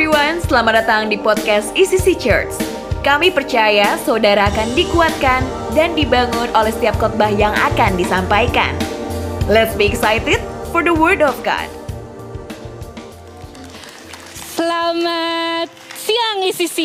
[0.00, 2.56] everyone, selamat datang di podcast ECC Church.
[3.04, 5.44] Kami percaya saudara akan dikuatkan
[5.76, 8.72] dan dibangun oleh setiap khotbah yang akan disampaikan.
[9.44, 10.40] Let's be excited
[10.72, 11.68] for the word of God.
[14.56, 16.78] Selamat siang ICC.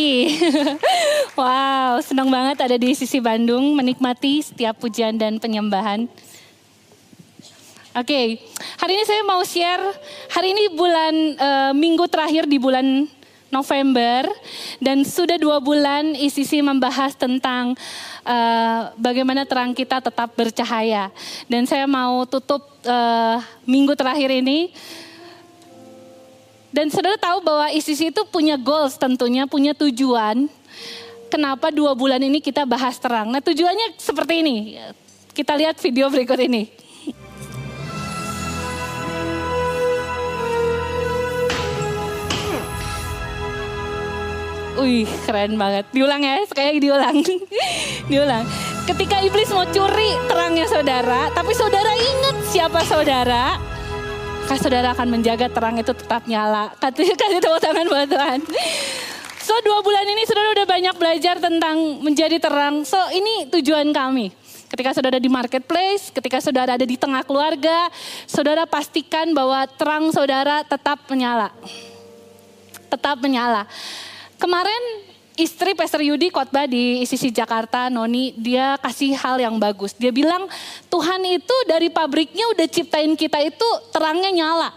[1.40, 6.12] wow, senang banget ada di ICC Bandung menikmati setiap pujian dan penyembahan.
[7.96, 8.28] Oke, okay.
[8.76, 9.80] hari ini saya mau share.
[10.28, 13.08] Hari ini bulan uh, minggu terakhir di bulan
[13.48, 14.28] November
[14.84, 17.72] dan sudah dua bulan ICC membahas tentang
[18.28, 21.08] uh, bagaimana terang kita tetap bercahaya.
[21.48, 24.76] Dan saya mau tutup uh, minggu terakhir ini.
[26.76, 30.52] Dan saudara tahu bahwa ICC itu punya goals tentunya, punya tujuan.
[31.32, 33.32] Kenapa dua bulan ini kita bahas terang?
[33.32, 34.84] Nah tujuannya seperti ini.
[35.32, 36.84] Kita lihat video berikut ini.
[44.76, 45.88] Wih keren banget.
[45.96, 47.16] Diulang ya, kayak diulang.
[48.12, 48.44] diulang.
[48.86, 53.56] Ketika iblis mau curi terangnya saudara, tapi saudara ingat siapa saudara,
[54.46, 56.70] maka saudara akan menjaga terang itu tetap nyala.
[56.78, 58.40] Kasih, kasih tepuk tangan buat Tuhan.
[59.42, 62.86] So dua bulan ini saudara udah banyak belajar tentang menjadi terang.
[62.86, 64.34] So ini tujuan kami.
[64.70, 67.90] Ketika saudara di marketplace, ketika saudara ada di tengah keluarga,
[68.30, 71.50] saudara pastikan bahwa terang saudara tetap menyala.
[72.90, 73.70] Tetap menyala.
[74.46, 75.10] Kemarin
[75.42, 79.98] istri Pastor Yudi khotbah di ICC Jakarta, Noni, dia kasih hal yang bagus.
[79.98, 80.46] Dia bilang
[80.86, 84.70] Tuhan itu dari pabriknya udah ciptain kita itu terangnya nyala.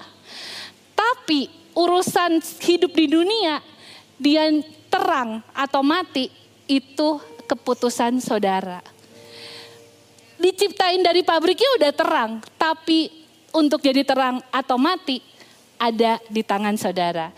[0.97, 3.61] Tapi urusan hidup di dunia,
[4.17, 4.49] dia
[4.89, 6.33] terang atau mati,
[6.65, 8.81] itu keputusan saudara.
[10.41, 13.13] Diciptain dari pabriknya udah terang, tapi
[13.53, 15.21] untuk jadi terang atau mati
[15.77, 17.37] ada di tangan saudara.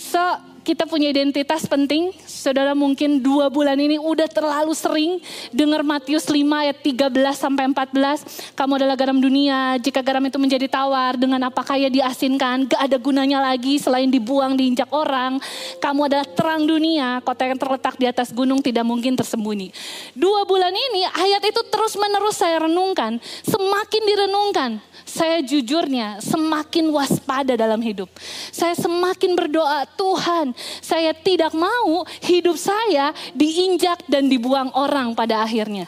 [0.00, 2.10] So, kita punya identitas penting.
[2.26, 5.22] Saudara mungkin dua bulan ini udah terlalu sering
[5.54, 8.58] dengar Matius 5 ayat 13 sampai 14.
[8.58, 12.98] Kamu adalah garam dunia, jika garam itu menjadi tawar, dengan apa kaya diasinkan, gak ada
[12.98, 15.38] gunanya lagi selain dibuang, diinjak orang.
[15.78, 19.70] Kamu adalah terang dunia, kota yang terletak di atas gunung tidak mungkin tersembunyi.
[20.18, 27.54] Dua bulan ini ayat itu terus menerus saya renungkan, semakin direnungkan saya jujurnya semakin waspada
[27.54, 28.10] dalam hidup.
[28.50, 35.86] Saya semakin berdoa, Tuhan, saya tidak mau hidup saya diinjak dan dibuang orang pada akhirnya.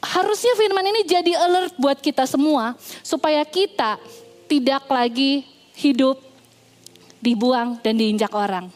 [0.00, 4.00] Harusnya firman ini jadi alert buat kita semua supaya kita
[4.48, 5.44] tidak lagi
[5.76, 6.18] hidup
[7.20, 8.72] dibuang dan diinjak orang.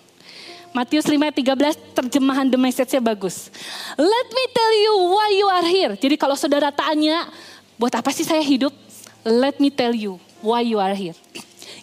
[0.75, 3.49] Matius 5:13 terjemahan the message-nya bagus.
[3.95, 5.93] Let me tell you why you are here.
[5.95, 7.31] Jadi kalau saudara tanya,
[7.79, 8.75] buat apa sih saya hidup?
[9.25, 11.17] let me tell you why you are here.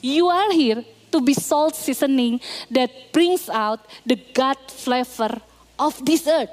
[0.02, 2.40] You are here to be salt seasoning
[2.72, 5.38] that brings out the God flavor
[5.78, 6.52] of this earth.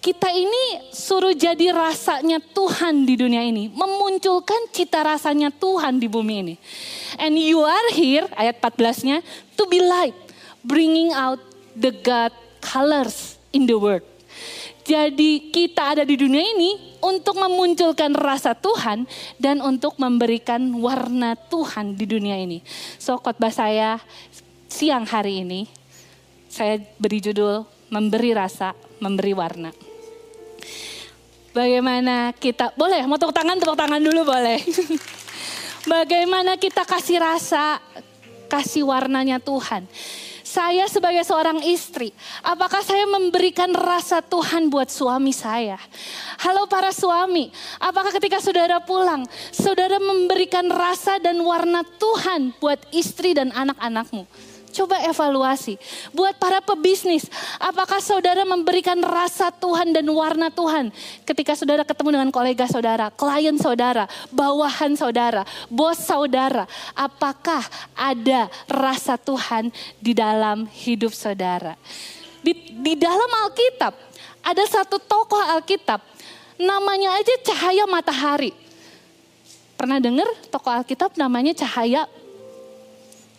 [0.00, 3.66] Kita ini suruh jadi rasanya Tuhan di dunia ini.
[3.74, 6.54] Memunculkan cita rasanya Tuhan di bumi ini.
[7.18, 9.18] And you are here, ayat 14-nya,
[9.58, 10.14] to be light.
[10.62, 11.42] Bringing out
[11.74, 12.30] the God
[12.62, 14.06] colors in the world.
[14.86, 19.02] Jadi kita ada di dunia ini untuk memunculkan rasa Tuhan
[19.34, 22.62] dan untuk memberikan warna Tuhan di dunia ini.
[23.02, 23.98] So khotbah saya
[24.70, 25.66] siang hari ini
[26.46, 29.74] saya beri judul memberi rasa, memberi warna.
[31.50, 34.62] Bagaimana kita, boleh mau tepuk tangan, tepuk tangan dulu boleh.
[35.98, 37.82] Bagaimana kita kasih rasa,
[38.46, 39.90] kasih warnanya Tuhan
[40.56, 45.76] saya sebagai seorang istri, apakah saya memberikan rasa Tuhan buat suami saya?
[46.40, 53.36] Halo para suami, apakah ketika saudara pulang, saudara memberikan rasa dan warna Tuhan buat istri
[53.36, 54.24] dan anak-anakmu?
[54.76, 55.80] Coba evaluasi.
[56.12, 57.24] Buat para pebisnis,
[57.56, 60.92] apakah saudara memberikan rasa Tuhan dan warna Tuhan
[61.24, 66.68] ketika saudara ketemu dengan kolega saudara, klien saudara, bawahan saudara, bos saudara?
[66.92, 67.64] Apakah
[67.96, 71.80] ada rasa Tuhan di dalam hidup saudara?
[72.44, 73.96] Di, di dalam Alkitab,
[74.44, 76.04] ada satu tokoh Alkitab,
[76.60, 78.52] namanya aja cahaya matahari.
[79.80, 82.04] Pernah dengar tokoh Alkitab namanya cahaya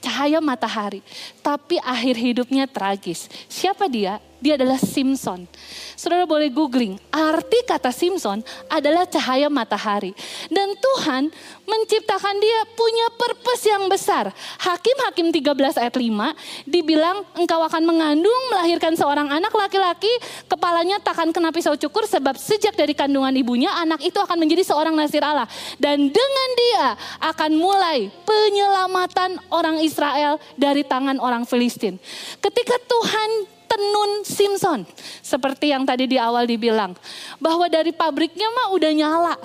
[0.08, 1.04] cahaya matahari.
[1.44, 3.28] Tapi akhir hidupnya tragis.
[3.52, 4.24] Siapa dia?
[4.38, 5.50] Dia adalah Simpson.
[5.98, 10.14] Saudara boleh googling, arti kata Simpson adalah cahaya matahari.
[10.46, 11.34] Dan Tuhan
[11.66, 14.30] menciptakan dia punya purpose yang besar.
[14.62, 20.10] Hakim-Hakim 13 ayat 5 dibilang engkau akan mengandung melahirkan seorang anak laki-laki
[20.46, 24.94] kepalanya takkan kena pisau cukur sebab sejak dari kandungan ibunya anak itu akan menjadi seorang
[24.94, 25.50] nasir Allah.
[25.82, 26.86] Dan dengan dia
[27.26, 31.98] akan mulai penyelamatan orang Israel dari tangan orang Filistin.
[32.38, 34.88] Ketika Tuhan tenun Simpson.
[35.22, 36.96] Seperti yang tadi di awal dibilang.
[37.38, 39.36] Bahwa dari pabriknya mah udah nyala.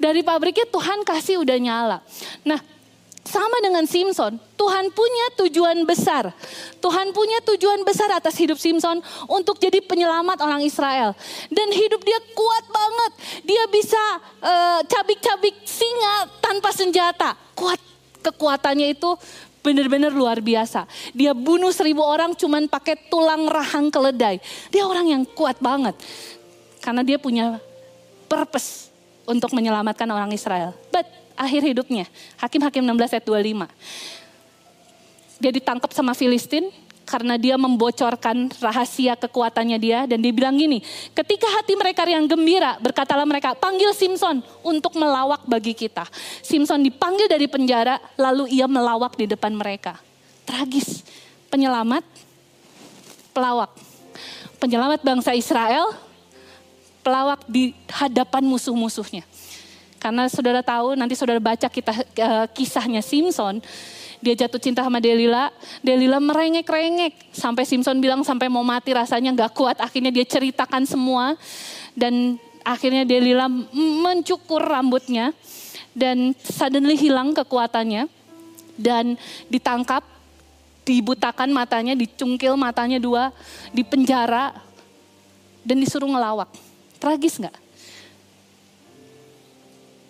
[0.00, 1.98] Dari pabriknya Tuhan kasih udah nyala.
[2.42, 2.60] Nah
[3.20, 6.32] sama dengan Simpson, Tuhan punya tujuan besar.
[6.82, 8.98] Tuhan punya tujuan besar atas hidup Simpson
[9.28, 11.14] untuk jadi penyelamat orang Israel.
[11.52, 13.12] Dan hidup dia kuat banget.
[13.44, 14.02] Dia bisa
[14.40, 17.36] uh, cabik-cabik singa tanpa senjata.
[17.54, 17.78] Kuat
[18.24, 19.14] kekuatannya itu
[19.60, 20.88] benar-benar luar biasa.
[21.12, 24.40] Dia bunuh seribu orang cuman pakai tulang rahang keledai.
[24.72, 25.96] Dia orang yang kuat banget.
[26.80, 27.60] Karena dia punya
[28.28, 28.88] purpose
[29.28, 30.72] untuk menyelamatkan orang Israel.
[30.88, 32.08] But akhir hidupnya,
[32.40, 33.68] Hakim-Hakim 16 ayat 25.
[35.40, 36.68] Dia ditangkap sama Filistin,
[37.10, 40.78] karena dia membocorkan rahasia kekuatannya dia dan dia bilang gini,
[41.10, 46.06] ketika hati mereka yang gembira, berkatalah mereka, panggil Simpson untuk melawak bagi kita.
[46.38, 49.98] Simpson dipanggil dari penjara, lalu ia melawak di depan mereka.
[50.46, 51.02] Tragis,
[51.50, 52.06] penyelamat,
[53.34, 53.74] pelawak.
[54.62, 55.90] Penyelamat bangsa Israel,
[57.02, 59.26] pelawak di hadapan musuh-musuhnya.
[59.98, 63.60] Karena saudara tahu, nanti saudara baca kita uh, kisahnya Simpson,
[64.20, 65.48] dia jatuh cinta sama Delila,
[65.80, 67.32] Delila merengek-rengek.
[67.32, 69.76] Sampai Simpson bilang sampai mau mati rasanya gak kuat.
[69.80, 71.40] Akhirnya dia ceritakan semua.
[71.96, 75.32] Dan akhirnya Delila mencukur rambutnya.
[75.96, 78.12] Dan suddenly hilang kekuatannya.
[78.76, 79.16] Dan
[79.48, 80.04] ditangkap,
[80.84, 83.32] dibutakan matanya, dicungkil matanya dua,
[83.72, 84.52] dipenjara.
[85.64, 86.52] Dan disuruh ngelawak.
[87.00, 87.56] Tragis gak?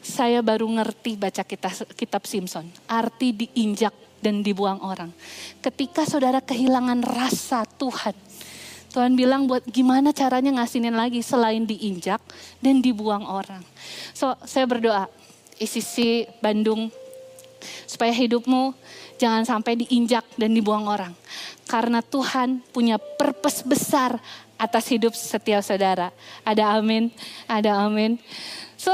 [0.00, 2.67] Saya baru ngerti baca kitab, kitab Simpson.
[2.88, 5.12] Arti diinjak dan dibuang orang.
[5.61, 8.17] Ketika saudara kehilangan rasa Tuhan.
[8.91, 12.19] Tuhan bilang buat gimana caranya ngasinin lagi selain diinjak
[12.58, 13.62] dan dibuang orang.
[14.11, 15.06] So saya berdoa,
[15.62, 16.91] ICC Bandung,
[17.87, 18.75] supaya hidupmu
[19.14, 21.14] jangan sampai diinjak dan dibuang orang.
[21.70, 24.19] Karena Tuhan punya purpose besar
[24.58, 26.11] atas hidup setiap saudara.
[26.43, 27.14] Ada amin,
[27.47, 28.19] ada amin.
[28.75, 28.91] So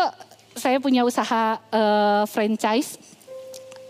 [0.56, 2.96] saya punya usaha uh, franchise.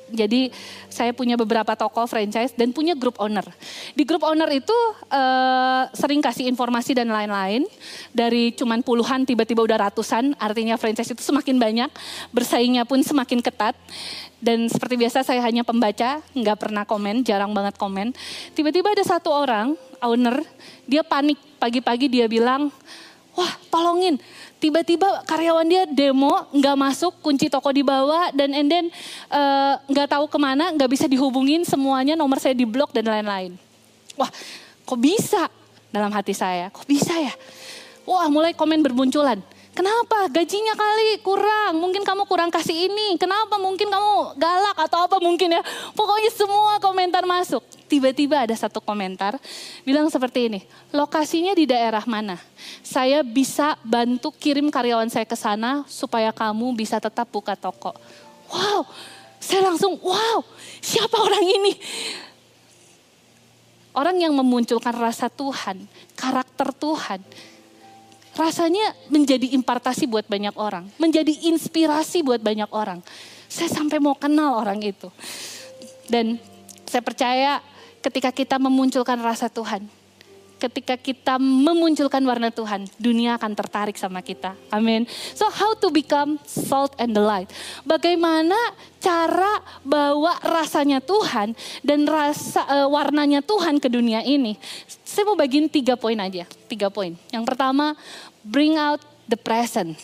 [0.06, 0.54] Jadi
[0.86, 3.42] saya punya beberapa toko franchise dan punya grup owner.
[3.90, 4.74] Di grup owner itu
[5.10, 7.66] uh, sering kasih informasi dan lain-lain.
[8.14, 10.38] Dari cuman puluhan tiba-tiba udah ratusan.
[10.38, 11.90] Artinya franchise itu semakin banyak.
[12.30, 13.74] Bersaingnya pun semakin ketat.
[14.38, 18.14] Dan seperti biasa saya hanya pembaca, nggak pernah komen, jarang banget komen.
[18.54, 20.38] Tiba-tiba ada satu orang, owner,
[20.86, 21.40] dia panik.
[21.58, 22.70] Pagi-pagi dia bilang,
[23.34, 24.22] wah tolongin
[24.66, 28.84] tiba-tiba karyawan dia demo nggak masuk kunci toko dibawa dan and then
[29.30, 33.54] eh, nggak uh, tahu ke mana nggak bisa dihubungin semuanya nomor saya diblok dan lain-lain.
[34.18, 34.26] Wah
[34.82, 35.46] kok bisa?
[35.94, 37.30] Dalam hati saya kok bisa ya?
[38.02, 39.38] Wah mulai komen bermunculan
[39.76, 40.32] Kenapa?
[40.32, 41.76] Gajinya kali kurang.
[41.76, 43.20] Mungkin kamu kurang kasih ini.
[43.20, 43.61] Kenapa?
[43.61, 45.61] Mungkin kamu galak atau apa mungkin ya.
[45.93, 47.61] Pokoknya semua komentar masuk.
[47.84, 49.37] Tiba-tiba ada satu komentar
[49.84, 50.61] bilang seperti ini.
[50.96, 52.40] Lokasinya di daerah mana?
[52.81, 57.93] Saya bisa bantu kirim karyawan saya ke sana supaya kamu bisa tetap buka toko.
[58.49, 58.88] Wow,
[59.37, 60.40] saya langsung wow,
[60.81, 61.76] siapa orang ini?
[63.93, 65.84] Orang yang memunculkan rasa Tuhan,
[66.17, 67.20] karakter Tuhan
[68.37, 73.00] rasanya menjadi impartasi buat banyak orang, menjadi inspirasi buat banyak orang.
[73.49, 75.09] Saya sampai mau kenal orang itu.
[76.06, 76.38] Dan
[76.87, 77.65] saya percaya
[78.05, 79.88] ketika kita memunculkan rasa Tuhan,
[80.57, 84.57] ketika kita memunculkan warna Tuhan, dunia akan tertarik sama kita.
[84.73, 85.05] Amin.
[85.37, 87.49] So how to become salt and the light?
[87.85, 88.57] Bagaimana
[88.97, 91.52] cara bawa rasanya Tuhan
[91.85, 94.57] dan rasa uh, warnanya Tuhan ke dunia ini?
[95.05, 97.12] Saya mau bagiin tiga poin aja, tiga poin.
[97.33, 97.93] Yang pertama,
[98.47, 99.99] bring out the present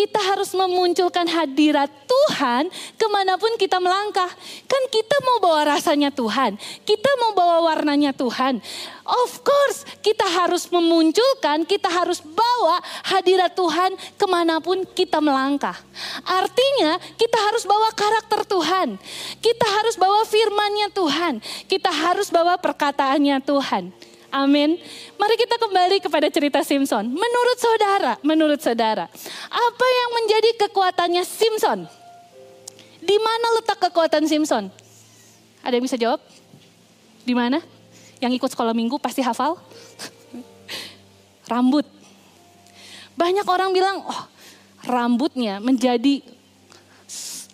[0.00, 4.32] kita harus memunculkan hadirat Tuhan ke mana pun kita melangkah.
[4.64, 6.56] Kan kita mau bawa rasanya Tuhan,
[6.88, 8.64] kita mau bawa warnanya Tuhan.
[9.04, 12.80] Of course kita harus memunculkan, kita harus bawa
[13.12, 15.76] hadirat Tuhan ke mana pun kita melangkah.
[16.24, 18.96] Artinya kita harus bawa karakter Tuhan,
[19.44, 21.34] kita harus bawa firmannya Tuhan,
[21.68, 23.99] kita harus bawa perkataannya Tuhan.
[24.30, 24.78] Amin.
[25.18, 27.10] Mari kita kembali kepada cerita Simpson.
[27.10, 29.10] Menurut saudara, menurut saudara,
[29.50, 31.90] apa yang menjadi kekuatannya Simpson?
[33.02, 34.70] Di mana letak kekuatan Simpson?
[35.66, 36.22] Ada yang bisa jawab?
[37.26, 37.58] Di mana?
[38.22, 39.58] Yang ikut sekolah minggu pasti hafal.
[41.50, 41.84] Rambut.
[43.18, 44.22] Banyak orang bilang, oh
[44.86, 46.22] rambutnya menjadi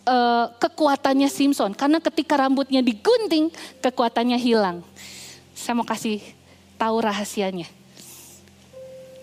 [0.04, 1.73] uh, kekuatannya Simpson.
[1.73, 3.49] Karena ketika rambutnya digunting,
[3.80, 4.85] kekuatannya hilang.
[5.56, 6.36] Saya mau kasih
[6.76, 7.66] tahu rahasianya.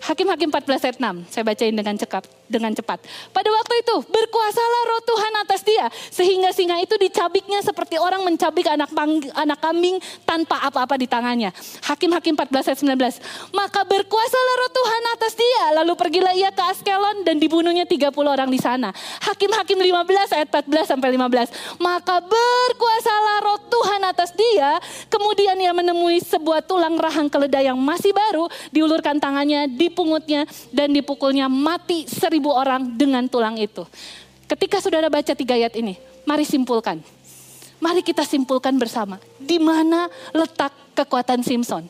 [0.04, 3.02] Hakim-hakim 14 ayat 6, saya bacain dengan cepat dengan cepat.
[3.34, 8.70] Pada waktu itu berkuasalah roh Tuhan atas dia sehingga singa itu dicabiknya seperti orang mencabik
[8.70, 8.94] anak
[9.34, 11.50] anak kambing tanpa apa-apa di tangannya.
[11.82, 13.50] Hakim-hakim 14 ayat 19.
[13.50, 18.46] Maka berkuasalah roh Tuhan atas dia lalu pergilah ia ke Askelon dan dibunuhnya 30 orang
[18.46, 18.94] di sana.
[19.26, 21.82] Hakim-hakim 15 ayat 14 sampai 15.
[21.82, 24.78] Maka berkuasalah roh Tuhan atas dia
[25.10, 31.48] kemudian ia menemui sebuah tulang rahang keledai yang masih baru diulurkan tangannya dipungutnya dan dipukulnya
[31.48, 33.88] mati seri ribu orang dengan tulang itu.
[34.44, 35.96] Ketika saudara baca tiga ayat ini,
[36.28, 37.00] mari simpulkan.
[37.80, 39.16] Mari kita simpulkan bersama.
[39.40, 41.88] Di mana letak kekuatan Simpson?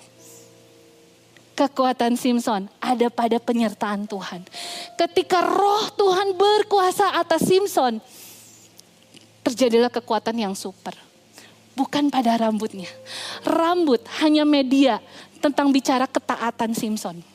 [1.59, 4.47] Kekuatan Simpson ada pada penyertaan Tuhan.
[4.95, 7.99] Ketika roh Tuhan berkuasa atas Simpson,
[9.43, 10.95] terjadilah kekuatan yang super.
[11.75, 12.87] Bukan pada rambutnya.
[13.43, 15.03] Rambut hanya media
[15.43, 17.34] tentang bicara ketaatan Simpson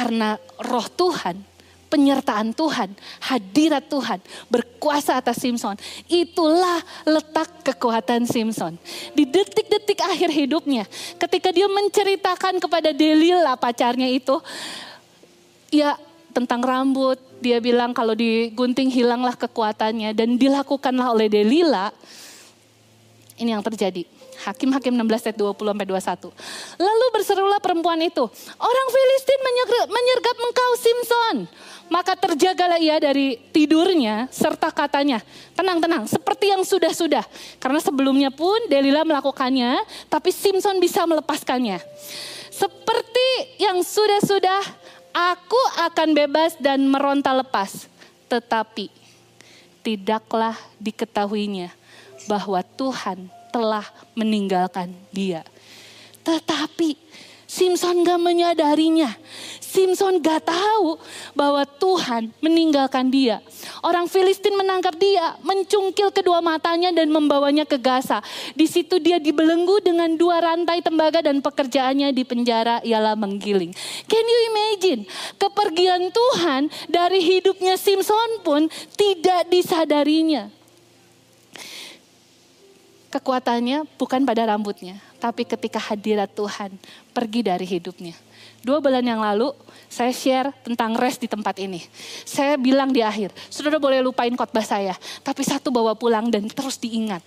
[0.00, 1.44] karena roh Tuhan,
[1.92, 4.16] penyertaan Tuhan, hadirat Tuhan
[4.48, 5.76] berkuasa atas Simpson.
[6.08, 8.80] Itulah letak kekuatan Simpson.
[9.12, 10.88] Di detik-detik akhir hidupnya,
[11.20, 14.40] ketika dia menceritakan kepada Delila pacarnya itu,
[15.68, 16.00] ya
[16.32, 21.92] tentang rambut, dia bilang kalau digunting hilanglah kekuatannya dan dilakukanlah oleh Delila.
[23.36, 24.19] Ini yang terjadi.
[24.40, 26.80] Hakim-Hakim 16 ayat 20 sampai 21.
[26.80, 28.24] Lalu berserulah perempuan itu,
[28.56, 29.40] orang Filistin
[29.90, 31.36] menyergap engkau Simpson.
[31.90, 35.18] Maka terjagalah ia dari tidurnya serta katanya,
[35.58, 37.26] tenang-tenang seperti yang sudah-sudah.
[37.58, 41.82] Karena sebelumnya pun Delila melakukannya, tapi Simpson bisa melepaskannya.
[42.46, 44.62] Seperti yang sudah-sudah,
[45.10, 47.90] aku akan bebas dan meronta lepas.
[48.30, 48.86] Tetapi
[49.82, 51.74] tidaklah diketahuinya
[52.30, 55.42] bahwa Tuhan telah meninggalkan dia.
[56.22, 57.10] Tetapi
[57.50, 59.10] Simpson gak menyadarinya.
[59.58, 61.02] Simpson gak tahu
[61.34, 63.42] bahwa Tuhan meninggalkan dia.
[63.82, 68.22] Orang Filistin menangkap dia, mencungkil kedua matanya dan membawanya ke Gaza.
[68.54, 73.74] Di situ dia dibelenggu dengan dua rantai tembaga dan pekerjaannya di penjara ialah menggiling.
[74.06, 75.02] Can you imagine?
[75.34, 80.59] Kepergian Tuhan dari hidupnya Simpson pun tidak disadarinya.
[83.10, 86.70] Kekuatannya bukan pada rambutnya, tapi ketika hadirat Tuhan
[87.10, 88.14] pergi dari hidupnya.
[88.62, 89.50] Dua bulan yang lalu
[89.90, 91.82] saya share tentang rest di tempat ini.
[92.22, 94.94] Saya bilang di akhir, saudara boleh lupain khotbah saya,
[95.26, 97.18] tapi satu bawa pulang dan terus diingat,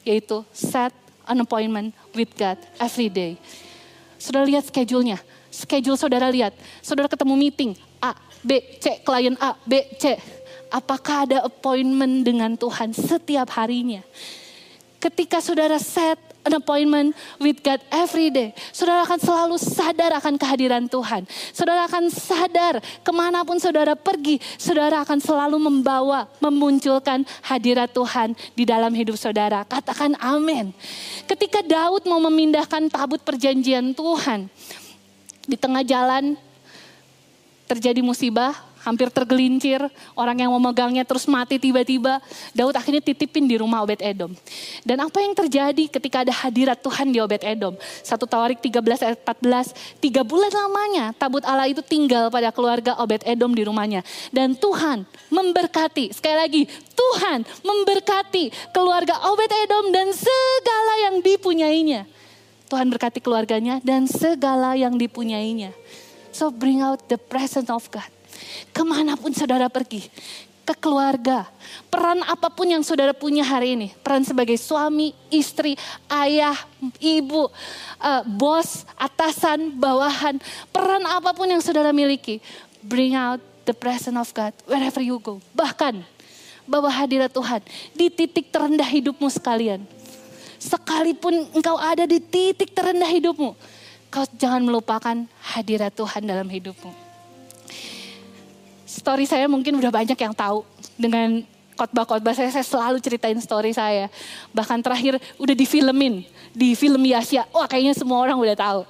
[0.00, 0.96] yaitu set
[1.28, 3.36] an appointment with God every day.
[4.16, 5.20] Saudara lihat schedule-nya,
[5.52, 7.70] schedule saudara lihat, saudara ketemu meeting
[8.00, 10.16] A, B, C, klien A, B, C.
[10.72, 14.00] Apakah ada appointment dengan Tuhan setiap harinya?
[14.98, 18.56] Ketika saudara set an appointment with God every day.
[18.72, 21.28] Saudara akan selalu sadar akan kehadiran Tuhan.
[21.52, 24.40] Saudara akan sadar ke mana pun saudara pergi.
[24.56, 29.68] Saudara akan selalu membawa, memunculkan hadirat Tuhan di dalam hidup saudara.
[29.68, 30.72] Katakan amin.
[31.28, 34.48] Ketika Daud mau memindahkan tabut perjanjian Tuhan.
[35.48, 36.36] Di tengah jalan
[37.68, 39.84] terjadi musibah, hampir tergelincir,
[40.16, 42.24] orang yang memegangnya terus mati tiba-tiba.
[42.56, 44.32] Daud akhirnya titipin di rumah Obed Edom.
[44.82, 47.76] Dan apa yang terjadi ketika ada hadirat Tuhan di Obed Edom?
[48.00, 53.22] Satu Tawarik 13 ayat 14, tiga bulan lamanya tabut Allah itu tinggal pada keluarga Obed
[53.28, 54.00] Edom di rumahnya.
[54.32, 56.62] Dan Tuhan memberkati, sekali lagi
[56.96, 62.08] Tuhan memberkati keluarga Obed Edom dan segala yang dipunyainya.
[62.68, 65.72] Tuhan berkati keluarganya dan segala yang dipunyainya.
[66.34, 68.17] So bring out the presence of God.
[68.70, 70.06] Ke mana pun saudara pergi,
[70.68, 71.48] ke keluarga.
[71.88, 73.88] Peran apa pun yang saudara punya hari ini.
[74.04, 75.80] Peran sebagai suami, istri,
[76.12, 76.52] ayah,
[77.00, 77.48] ibu,
[77.96, 80.36] uh, bos, atasan, bawahan.
[80.68, 82.44] Peran apa pun yang saudara miliki.
[82.84, 85.40] Bring out the presence of God wherever you go.
[85.56, 86.04] Bahkan
[86.68, 87.64] bawa hadirat Tuhan
[87.96, 89.80] di titik terendah hidupmu sekalian.
[90.60, 93.56] Sekalipun engkau ada di titik terendah hidupmu.
[94.12, 97.07] Kau jangan melupakan hadirat Tuhan dalam hidupmu
[98.98, 100.66] story saya mungkin udah banyak yang tahu
[100.98, 101.46] dengan
[101.78, 104.10] khotbah-khotbah saya, saya selalu ceritain story saya.
[104.50, 107.46] Bahkan terakhir udah difilmin di film Yasya.
[107.54, 108.82] Wah kayaknya semua orang udah tahu.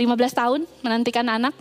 [0.00, 1.52] 15 tahun menantikan anak.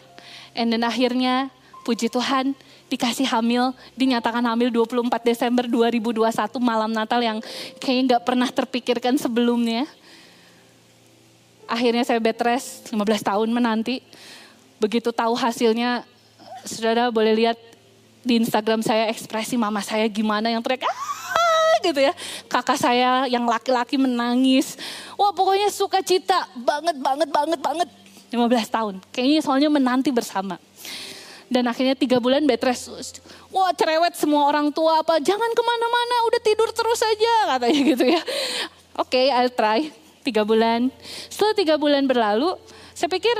[0.56, 1.52] And then akhirnya
[1.84, 7.44] puji Tuhan di dikasih hamil, dinyatakan hamil 24 Desember 2021 malam Natal yang
[7.82, 9.84] kayaknya gak pernah terpikirkan sebelumnya.
[11.66, 14.00] Akhirnya saya bed rest 15 tahun menanti.
[14.78, 16.06] Begitu tahu hasilnya,
[16.66, 17.58] saudara boleh lihat
[18.26, 22.14] di Instagram saya ekspresi mama saya gimana yang teriak ah gitu ya.
[22.50, 24.76] Kakak saya yang laki-laki menangis.
[25.14, 27.90] Wah pokoknya suka cita banget banget banget banget.
[28.34, 28.96] 15 tahun.
[29.14, 30.58] Kayaknya soalnya menanti bersama.
[31.46, 33.22] Dan akhirnya tiga bulan bed rest.
[33.54, 35.22] Wah cerewet semua orang tua apa.
[35.22, 38.22] Jangan ke mana-mana udah tidur terus aja katanya gitu ya.
[38.98, 39.94] Oke okay, I'll try.
[40.26, 40.90] Tiga bulan.
[41.30, 42.58] Setelah tiga bulan berlalu
[42.98, 43.38] saya pikir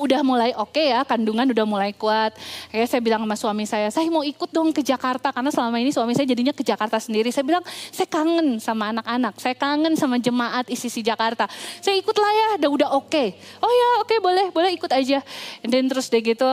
[0.00, 2.32] udah mulai oke okay ya, kandungan udah mulai kuat.
[2.72, 5.92] Kayak saya bilang sama suami saya, saya mau ikut dong ke Jakarta karena selama ini
[5.92, 7.28] suami saya jadinya ke Jakarta sendiri.
[7.28, 11.44] Saya bilang, saya kangen sama anak-anak, saya kangen sama jemaat ISIS Jakarta.
[11.82, 13.10] Saya ikut lah ya, udah udah oke.
[13.12, 13.28] Okay.
[13.60, 15.20] Oh ya, oke okay, boleh, boleh ikut aja.
[15.66, 16.46] Dan terus deh gitu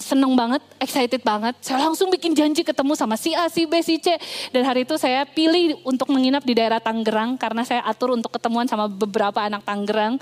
[0.00, 1.54] seneng banget, excited banget.
[1.60, 4.16] Saya langsung bikin janji ketemu sama si A, si B, si C.
[4.50, 8.64] Dan hari itu saya pilih untuk menginap di daerah Tangerang karena saya atur untuk ketemuan
[8.66, 10.16] sama beberapa anak Tangerang.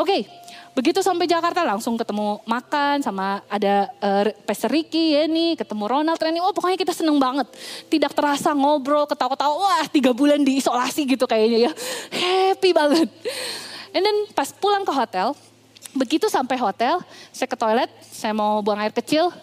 [0.00, 0.20] Oke, okay,
[0.78, 6.38] Begitu sampai Jakarta langsung ketemu makan sama ada uh, Pastor Ricky, Yeni, ketemu Ronald, training.
[6.38, 7.50] Oh pokoknya kita seneng banget.
[7.90, 9.58] Tidak terasa ngobrol, ketawa-ketawa.
[9.58, 11.72] Wah tiga bulan diisolasi gitu kayaknya ya.
[12.14, 13.10] Happy banget.
[13.90, 15.34] And then pas pulang ke hotel,
[15.98, 17.02] begitu sampai hotel,
[17.34, 19.34] saya ke toilet, saya mau buang air kecil.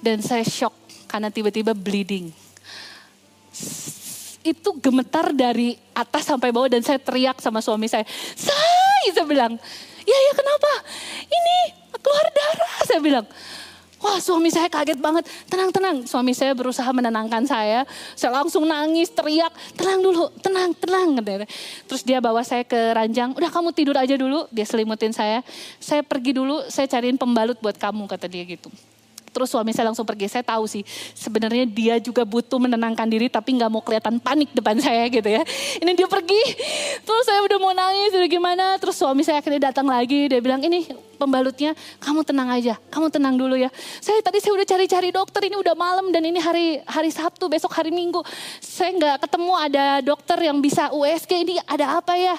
[0.00, 0.72] Dan saya shock
[1.12, 2.32] karena tiba-tiba bleeding.
[4.40, 8.08] Itu gemetar dari atas sampai bawah dan saya teriak sama suami saya.
[8.32, 9.60] Saya, saya bilang,
[10.10, 10.72] Ya ya kenapa?
[11.30, 11.56] Ini
[12.02, 13.26] keluar darah saya bilang.
[14.00, 15.28] Wah suami saya kaget banget.
[15.44, 15.96] Tenang tenang.
[16.08, 17.84] Suami saya berusaha menenangkan saya.
[18.16, 19.52] Saya langsung nangis teriak.
[19.76, 21.20] Tenang dulu tenang tenang.
[21.84, 23.36] Terus dia bawa saya ke ranjang.
[23.36, 24.48] Udah kamu tidur aja dulu.
[24.48, 25.44] Dia selimutin saya.
[25.76, 28.72] Saya pergi dulu saya cariin pembalut buat kamu kata dia gitu.
[29.30, 30.26] Terus suami saya langsung pergi.
[30.26, 30.82] Saya tahu sih
[31.14, 35.42] sebenarnya dia juga butuh menenangkan diri tapi nggak mau kelihatan panik depan saya gitu ya.
[35.80, 36.42] Ini dia pergi.
[37.06, 38.64] Terus saya udah mau nangis udah gimana.
[38.82, 40.28] Terus suami saya akhirnya datang lagi.
[40.28, 40.86] Dia bilang ini
[41.20, 42.74] pembalutnya kamu tenang aja.
[42.88, 43.68] Kamu tenang dulu ya.
[44.00, 47.76] Saya tadi saya udah cari-cari dokter ini udah malam dan ini hari hari Sabtu besok
[47.76, 48.24] hari Minggu.
[48.58, 52.34] Saya nggak ketemu ada dokter yang bisa USG ini ada apa ya?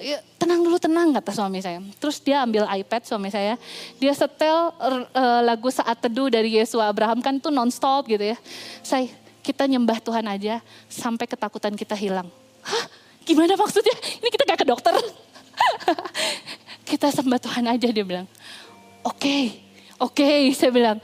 [0.00, 1.80] Ya, tenang dulu tenang kata suami saya.
[2.00, 3.60] Terus dia ambil iPad suami saya,
[3.96, 8.36] dia setel uh, lagu saat teduh dari Yesus Abraham kan tuh nonstop gitu ya.
[8.80, 9.08] Saya
[9.40, 10.58] kita nyembah Tuhan aja
[10.90, 12.26] sampai ketakutan kita hilang.
[12.66, 12.84] Hah?
[13.26, 13.94] Gimana maksudnya?
[14.22, 14.94] Ini kita gak ke dokter.
[16.90, 18.26] kita sembah Tuhan aja dia bilang.
[19.06, 19.42] Oke, okay,
[19.98, 20.98] oke okay, saya bilang.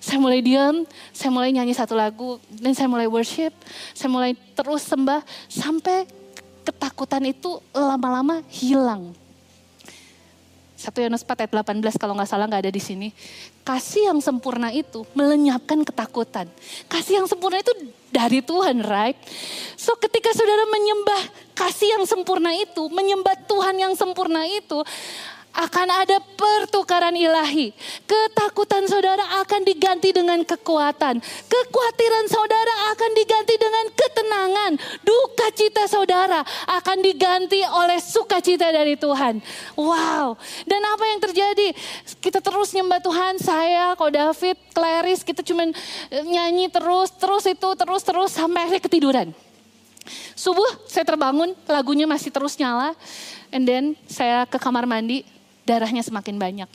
[0.00, 3.52] Saya mulai diam, saya mulai nyanyi satu lagu, dan saya mulai worship,
[3.92, 6.08] saya mulai terus sembah sampai
[6.70, 9.10] ketakutan itu lama-lama hilang.
[10.80, 13.12] 1 Yohanes 4 ayat 18 kalau nggak salah nggak ada di sini.
[13.60, 16.48] Kasih yang sempurna itu melenyapkan ketakutan.
[16.88, 17.68] Kasih yang sempurna itu
[18.08, 19.18] dari Tuhan, right?
[19.76, 24.80] So ketika saudara menyembah kasih yang sempurna itu, menyembah Tuhan yang sempurna itu,
[25.50, 27.74] akan ada pertukaran ilahi.
[28.06, 31.18] Ketakutan saudara akan diganti dengan kekuatan.
[31.20, 34.72] Kekhawatiran saudara akan diganti dengan ketenangan.
[35.02, 39.42] Duka cita saudara akan diganti oleh sukacita dari Tuhan.
[39.74, 40.38] Wow.
[40.66, 41.74] Dan apa yang terjadi?
[42.22, 43.42] Kita terus nyembah Tuhan.
[43.42, 45.66] Saya, kok David, Clarice, kita cuma
[46.10, 49.28] nyanyi terus, terus itu, terus, terus sampai akhirnya ketiduran.
[50.34, 52.96] Subuh saya terbangun, lagunya masih terus nyala.
[53.50, 55.26] And then saya ke kamar mandi,
[55.64, 56.70] darahnya semakin banyak.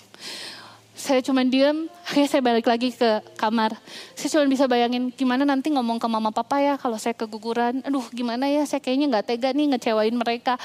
[0.96, 3.76] Saya cuma diem, akhirnya saya balik lagi ke kamar.
[4.16, 7.84] Saya cuma bisa bayangin gimana nanti ngomong ke mama papa ya kalau saya keguguran.
[7.84, 10.56] Aduh gimana ya, saya kayaknya gak tega nih ngecewain mereka.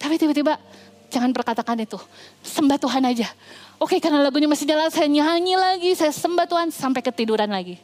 [0.00, 0.56] Tapi tiba-tiba
[1.12, 2.00] jangan perkatakan itu.
[2.40, 3.28] Sembah Tuhan aja.
[3.76, 7.76] Oke karena lagunya masih jalan, saya nyanyi lagi, saya sembah Tuhan sampai ketiduran lagi.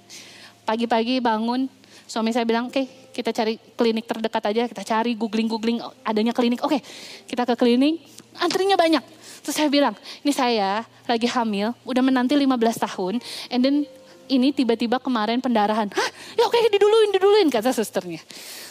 [0.65, 1.69] Pagi-pagi bangun,
[2.09, 6.65] suami saya bilang, oke kita cari klinik terdekat aja, kita cari googling-googling adanya klinik.
[6.65, 6.83] Oke,
[7.29, 8.03] kita ke klinik,
[8.41, 9.05] antrinya banyak
[9.45, 9.93] Terus saya bilang,
[10.25, 12.49] ini saya lagi hamil, udah menanti 15
[12.81, 13.15] tahun,
[13.53, 13.77] and then
[14.25, 15.93] ini tiba-tiba kemarin pendarahan.
[15.93, 18.25] Hah, ya oke diduluin, diduluin, kata susternya.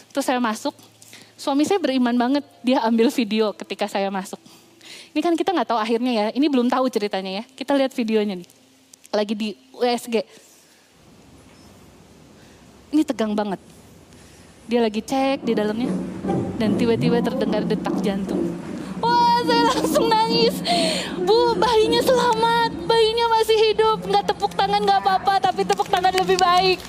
[0.10, 0.74] Terus saya masuk,
[1.38, 4.42] suami saya beriman banget, dia ambil video ketika saya masuk.
[5.14, 7.44] Ini kan kita nggak tahu akhirnya ya, ini belum tahu ceritanya ya.
[7.54, 8.50] Kita lihat videonya nih,
[9.14, 10.26] lagi di USG.
[12.98, 13.62] Ini tegang banget.
[14.66, 15.94] Dia lagi cek di dalamnya,
[16.58, 18.53] dan tiba-tiba terdengar detak jantung
[19.44, 20.56] saya langsung nangis.
[21.24, 24.04] Bu, bayinya selamat, bayinya masih hidup.
[24.08, 26.80] Nggak tepuk tangan nggak apa-apa, tapi tepuk tangan lebih baik.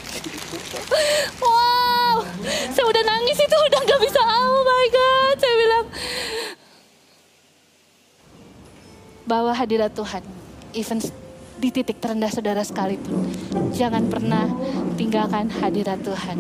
[1.43, 2.25] Wow,
[2.71, 4.21] saya udah nangis itu udah nggak bisa.
[4.23, 5.87] Oh my God, saya bilang.
[9.25, 10.23] Bawa hadirat Tuhan,
[10.77, 11.01] even
[11.59, 13.31] di titik terendah saudara sekalipun.
[13.73, 14.45] Jangan pernah
[14.99, 16.37] tinggalkan hadirat Tuhan.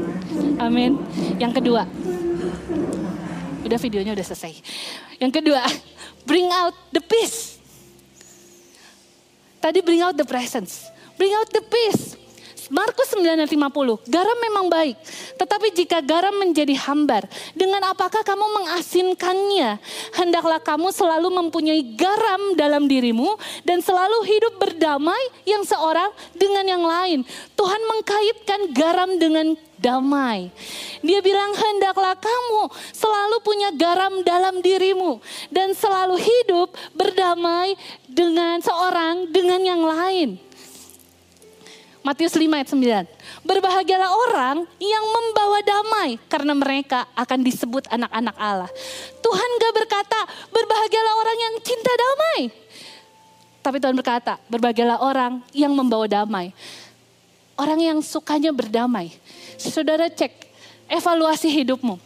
[0.61, 1.00] Amin.
[1.40, 1.88] Yang kedua,
[3.64, 4.53] udah videonya udah selesai.
[5.16, 5.62] Yang kedua,
[6.26, 7.58] bring out the peace.
[9.60, 10.90] Tadi bring out the presence.
[11.16, 12.16] Bring out the peace.
[12.72, 14.09] Markus 9 50.
[14.09, 14.96] Garam memang baik,
[15.37, 19.77] tetapi jika garam menjadi hambar, dengan apakah kamu mengasinkannya?
[20.16, 26.85] Hendaklah kamu selalu mempunyai garam dalam dirimu dan selalu hidup berdamai yang seorang dengan yang
[26.85, 27.20] lain.
[27.59, 30.48] Tuhan mengkaitkan garam dengan damai.
[31.05, 35.20] Dia bilang hendaklah kamu selalu punya garam dalam dirimu
[35.53, 37.77] dan selalu hidup berdamai
[38.09, 40.53] dengan seorang dengan yang lain.
[42.04, 43.48] Matius 5 ayat 9.
[43.48, 48.68] Berbahagialah orang yang membawa damai karena mereka akan disebut anak-anak Allah.
[49.24, 50.20] Tuhan gak berkata
[50.52, 52.40] berbahagialah orang yang cinta damai.
[53.64, 56.52] Tapi Tuhan berkata berbahagialah orang yang membawa damai.
[57.56, 59.08] Orang yang sukanya berdamai.
[59.56, 60.53] Saudara cek
[60.94, 61.98] evaluasi hidupmu.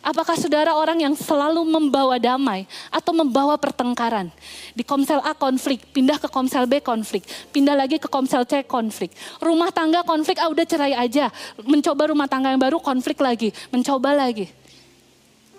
[0.00, 4.30] Apakah saudara orang yang selalu membawa damai atau membawa pertengkaran?
[4.72, 9.10] Di komsel A konflik, pindah ke komsel B konflik, pindah lagi ke komsel C konflik.
[9.42, 11.28] Rumah tangga konflik, ah udah cerai aja.
[11.66, 14.46] Mencoba rumah tangga yang baru konflik lagi, mencoba lagi.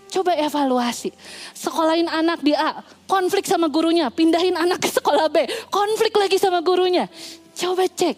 [0.07, 1.11] Coba evaluasi.
[1.51, 2.79] Sekolahin anak di A,
[3.11, 4.07] konflik sama gurunya.
[4.07, 7.11] Pindahin anak ke sekolah B, konflik lagi sama gurunya.
[7.51, 8.15] Coba cek,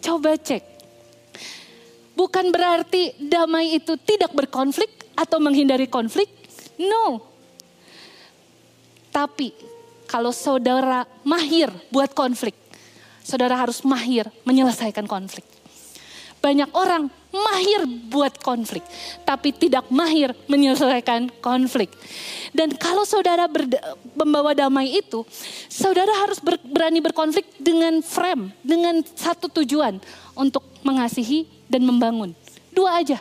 [0.00, 0.77] coba cek.
[2.18, 6.30] Bukan berarti damai itu tidak berkonflik, atau menghindari konflik?
[6.78, 7.18] No.
[9.10, 9.50] Tapi
[10.06, 12.54] kalau saudara mahir buat konflik,
[13.26, 15.42] saudara harus mahir menyelesaikan konflik.
[16.38, 18.86] Banyak orang mahir buat konflik,
[19.26, 21.90] tapi tidak mahir menyelesaikan konflik.
[22.54, 23.50] Dan kalau saudara
[24.14, 25.26] membawa damai itu,
[25.66, 29.98] saudara harus ber, berani berkonflik dengan frame, dengan satu tujuan
[30.38, 32.32] untuk mengasihi dan membangun.
[32.72, 33.20] Dua aja.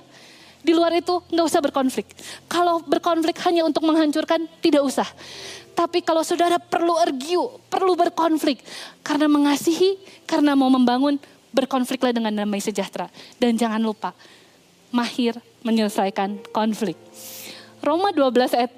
[0.63, 2.07] Di luar itu nggak usah berkonflik.
[2.49, 5.07] Kalau berkonflik hanya untuk menghancurkan, tidak usah.
[5.77, 8.65] Tapi kalau saudara perlu argue, perlu berkonflik.
[9.05, 11.21] Karena mengasihi, karena mau membangun,
[11.53, 13.07] berkonfliklah dengan damai sejahtera.
[13.37, 14.11] Dan jangan lupa,
[14.89, 16.97] mahir menyelesaikan konflik.
[17.85, 18.73] Roma 12 ayat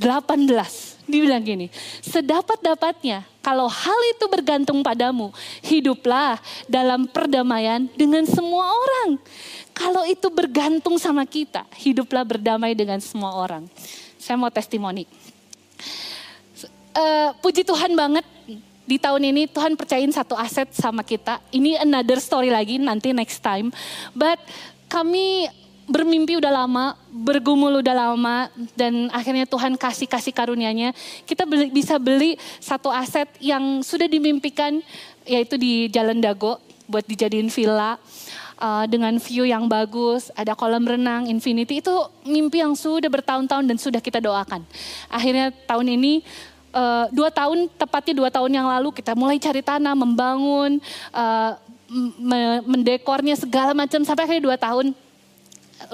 [0.00, 1.66] 18 dibilang gini,
[2.04, 5.32] sedapat-dapatnya kalau hal itu bergantung padamu,
[5.64, 6.36] hiduplah
[6.68, 9.16] dalam perdamaian dengan semua orang.
[9.72, 13.64] Kalau itu bergantung sama kita, hiduplah berdamai dengan semua orang.
[14.20, 15.08] Saya mau testimoni.
[16.92, 18.26] Uh, puji Tuhan banget
[18.88, 21.40] di tahun ini Tuhan percayain satu aset sama kita.
[21.48, 23.72] Ini another story lagi nanti next time.
[24.12, 24.40] But
[24.88, 25.48] kami
[25.88, 30.92] bermimpi udah lama, bergumul udah lama, dan akhirnya Tuhan kasih kasih karunia-Nya.
[31.24, 34.84] Kita beli, bisa beli satu aset yang sudah dimimpikan,
[35.24, 38.00] yaitu di Jalan Dago, buat dijadiin villa
[38.60, 41.92] uh, dengan view yang bagus, ada kolam renang, infinity itu
[42.24, 44.64] mimpi yang sudah bertahun-tahun dan sudah kita doakan.
[45.12, 46.24] Akhirnya tahun ini
[46.72, 50.80] uh, dua tahun tepatnya dua tahun yang lalu kita mulai cari tanah, membangun,
[51.12, 51.52] uh,
[52.68, 54.92] mendekornya segala macam sampai akhirnya dua tahun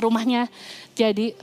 [0.01, 0.49] rumahnya
[0.95, 1.35] jadi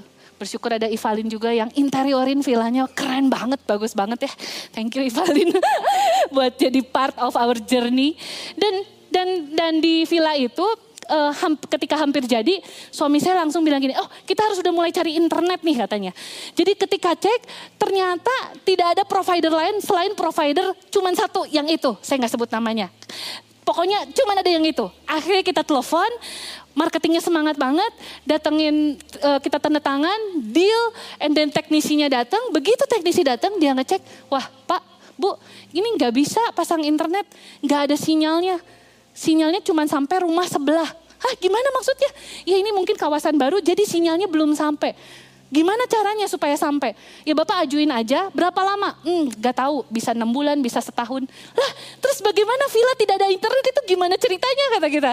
[0.41, 4.31] bersyukur ada Ivalin juga yang interiorin villanya keren banget, bagus banget ya.
[4.73, 5.53] Thank you Ivalin
[6.33, 8.17] buat jadi part of our journey.
[8.57, 8.81] Dan
[9.13, 10.65] dan dan di villa itu
[11.11, 11.31] uh,
[11.69, 12.57] ketika hampir jadi,
[12.89, 16.11] suami saya langsung bilang gini, oh kita harus udah mulai cari internet nih katanya.
[16.57, 17.41] Jadi ketika cek,
[17.77, 18.33] ternyata
[18.65, 22.89] tidak ada provider lain selain provider cuman satu yang itu, saya nggak sebut namanya.
[23.61, 24.89] Pokoknya cuma ada yang itu.
[25.05, 26.09] Akhirnya kita telepon,
[26.73, 27.91] marketingnya semangat banget,
[28.23, 30.83] datengin uh, kita tanda tangan, deal,
[31.19, 32.39] and then teknisinya datang.
[32.55, 34.81] Begitu teknisi datang, dia ngecek, wah Pak,
[35.19, 35.35] Bu,
[35.75, 37.27] ini nggak bisa pasang internet,
[37.61, 38.57] nggak ada sinyalnya.
[39.11, 40.87] Sinyalnya cuma sampai rumah sebelah.
[41.21, 42.09] Hah gimana maksudnya?
[42.49, 44.97] Ya ini mungkin kawasan baru jadi sinyalnya belum sampai.
[45.51, 46.95] Gimana caranya supaya sampai?
[47.27, 48.95] Ya Bapak ajuin aja, berapa lama?
[49.03, 51.27] Hmm, gak tahu, bisa enam bulan, bisa setahun.
[51.27, 55.11] Lah, terus bagaimana villa tidak ada internet itu gimana ceritanya kata kita?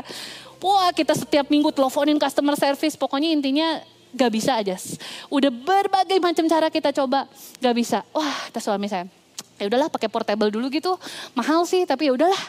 [0.63, 3.83] Wah kita setiap minggu teleponin customer service, pokoknya intinya
[4.15, 4.79] gak bisa aja.
[5.27, 7.27] Udah berbagai macam cara kita coba,
[7.59, 8.07] gak bisa.
[8.15, 9.11] Wah, kata suami saya,
[9.59, 10.95] ya udahlah pakai portable dulu gitu,
[11.35, 12.43] mahal sih, tapi ya udahlah.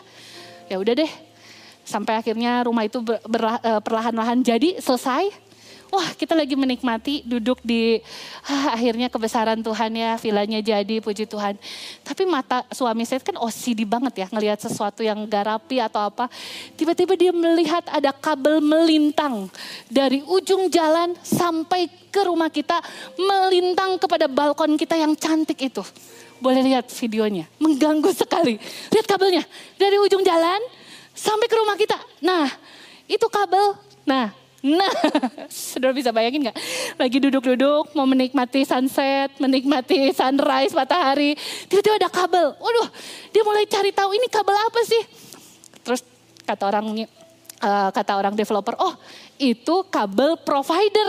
[0.70, 1.10] Ya udah deh,
[1.90, 5.49] Sampai akhirnya rumah itu eh, perlahan-lahan jadi selesai.
[5.90, 7.98] Wah kita lagi menikmati duduk di
[8.46, 11.58] ah, akhirnya kebesaran Tuhan ya vilanya jadi puji Tuhan.
[12.06, 16.30] Tapi mata suami saya kan OCD banget ya ngelihat sesuatu yang gak rapi atau apa.
[16.78, 19.50] Tiba-tiba dia melihat ada kabel melintang
[19.90, 22.78] dari ujung jalan sampai ke rumah kita
[23.18, 25.82] melintang kepada balkon kita yang cantik itu.
[26.38, 28.62] Boleh lihat videonya, mengganggu sekali.
[28.94, 29.42] Lihat kabelnya
[29.76, 30.62] dari ujung jalan
[31.18, 31.98] sampai ke rumah kita.
[32.22, 32.48] Nah,
[33.10, 33.76] itu kabel.
[34.08, 34.92] Nah, Nah,
[35.72, 36.58] sudah bisa bayangin gak?
[37.00, 41.40] Lagi duduk-duduk, mau menikmati sunset, menikmati sunrise, matahari.
[41.72, 42.52] Tiba-tiba ada kabel.
[42.60, 42.88] Waduh,
[43.32, 45.04] dia mulai cari tahu ini kabel apa sih?
[45.84, 46.04] Terus
[46.44, 47.08] kata orang
[47.64, 49.00] uh, kata orang developer, oh
[49.40, 51.08] itu kabel provider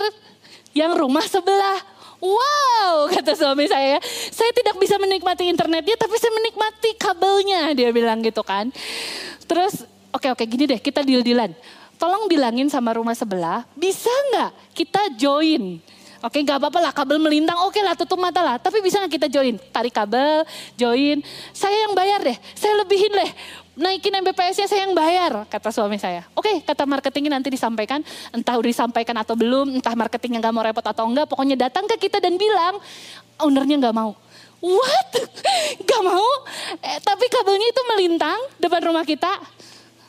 [0.71, 1.83] yang rumah sebelah.
[2.23, 3.99] Wow, kata suami saya,
[4.31, 8.71] saya tidak bisa menikmati internetnya, tapi saya menikmati kabelnya, dia bilang gitu kan.
[9.51, 9.83] Terus,
[10.15, 11.51] oke oke gini deh, kita deal-dealan
[12.01, 15.77] tolong bilangin sama rumah sebelah, bisa nggak kita join?
[16.21, 18.57] Oke, nggak apa-apa lah kabel melintang, oke lah tutup mata lah.
[18.61, 19.57] Tapi bisa nggak kita join?
[19.73, 20.45] Tarik kabel,
[20.77, 21.25] join.
[21.53, 23.31] Saya yang bayar deh, saya lebihin deh.
[23.81, 26.29] Naikin Mbps-nya saya yang bayar, kata suami saya.
[26.37, 28.05] Oke, kata marketingnya nanti disampaikan.
[28.37, 31.25] Entah udah disampaikan atau belum, entah marketingnya nggak mau repot atau enggak.
[31.25, 32.77] Pokoknya datang ke kita dan bilang,
[33.41, 34.13] ownernya nggak mau.
[34.61, 35.13] What?
[35.89, 36.29] Gak mau?
[36.85, 39.41] Eh, tapi kabelnya itu melintang depan rumah kita.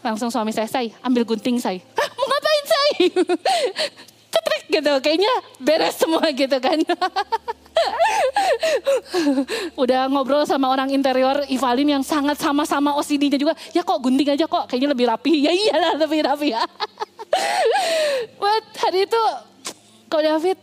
[0.02, 1.78] Langsung suami saya, saya ambil gunting saya.
[1.94, 3.06] Hah, mau ngapain saya?
[4.34, 6.82] Ketrik gitu, kayaknya beres semua gitu kan.
[9.82, 13.54] Udah ngobrol sama orang interior Ivalin yang sangat sama-sama OCD-nya juga.
[13.76, 15.34] Ya kok gunting aja kok, kayaknya lebih rapi.
[15.46, 16.62] Ya iyalah lebih rapi ya.
[18.42, 19.24] Buat hari itu,
[20.10, 20.58] kok David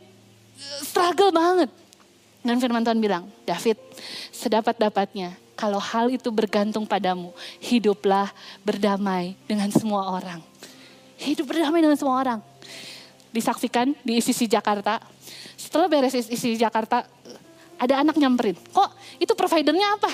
[0.82, 1.70] struggle banget.
[2.42, 3.78] Dan firman Tuhan bilang, David
[4.32, 8.30] sedapat-dapatnya kalau hal itu bergantung padamu, hiduplah
[8.62, 10.38] berdamai dengan semua orang.
[11.18, 12.38] Hidup berdamai dengan semua orang.
[13.34, 15.02] Disaksikan di ICC Jakarta.
[15.58, 17.02] Setelah beres ICC Jakarta,
[17.74, 18.54] ada anak nyamperin.
[18.54, 20.10] Kok itu providernya apa?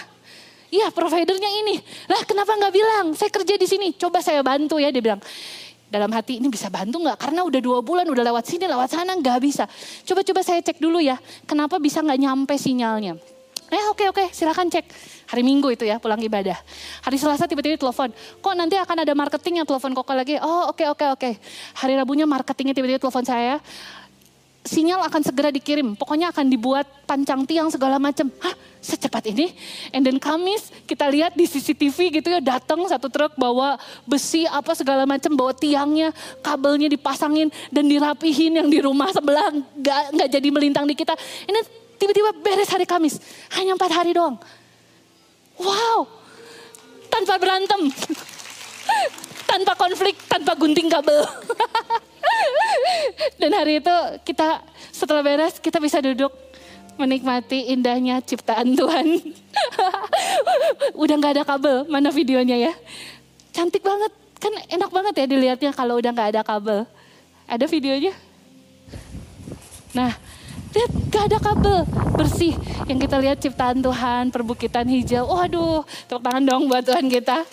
[0.73, 1.77] Iya providernya ini.
[2.09, 3.07] Lah kenapa nggak bilang?
[3.13, 3.93] Saya kerja di sini.
[4.01, 4.89] Coba saya bantu ya.
[4.89, 5.21] Dia bilang
[5.93, 7.21] dalam hati ini bisa bantu nggak?
[7.21, 9.69] Karena udah dua bulan udah lewat sini lewat sana nggak bisa.
[10.09, 11.21] Coba-coba saya cek dulu ya.
[11.45, 13.34] Kenapa bisa nggak nyampe sinyalnya?
[13.73, 14.87] Eh oke oke silahkan cek.
[15.25, 16.57] Hari Minggu itu ya pulang ibadah.
[17.01, 18.13] Hari Selasa tiba-tiba telepon.
[18.13, 20.37] Kok nanti akan ada marketing yang telepon kok lagi.
[20.39, 21.31] Oh oke oke oke.
[21.81, 23.59] Hari Rabunya marketingnya tiba-tiba telepon saya.
[24.65, 25.93] Sinyal akan segera dikirim.
[25.93, 28.33] Pokoknya akan dibuat pancang tiang segala macam.
[28.41, 29.53] Hah secepat ini?
[29.93, 33.77] And then Kamis kita lihat di CCTV gitu ya datang satu truk bawa
[34.09, 35.37] besi apa segala macam.
[35.37, 39.53] Bawa tiangnya, kabelnya dipasangin dan dirapihin yang di rumah sebelah.
[39.81, 41.13] Gak, gak jadi melintang di kita.
[41.45, 43.17] Ini tiba-tiba beres hari Kamis.
[43.57, 44.37] Hanya empat hari doang.
[45.57, 46.05] Wow,
[47.09, 47.89] tanpa berantem,
[49.51, 51.25] tanpa konflik, tanpa gunting kabel.
[53.41, 53.97] Dan hari itu
[54.29, 54.61] kita
[54.93, 56.35] setelah beres kita bisa duduk
[57.01, 59.33] menikmati indahnya ciptaan Tuhan.
[61.03, 62.75] udah nggak ada kabel, mana videonya ya?
[63.55, 64.13] Cantik banget,
[64.43, 66.85] kan enak banget ya dilihatnya kalau udah nggak ada kabel.
[67.47, 68.13] Ada videonya?
[69.95, 70.11] Nah,
[70.75, 71.79] lihat gak ada kabel
[72.19, 72.55] bersih.
[72.91, 75.25] Yang kita lihat ciptaan Tuhan perbukitan hijau.
[75.31, 77.47] Waduh tepuk tangan dong buat Tuhan kita.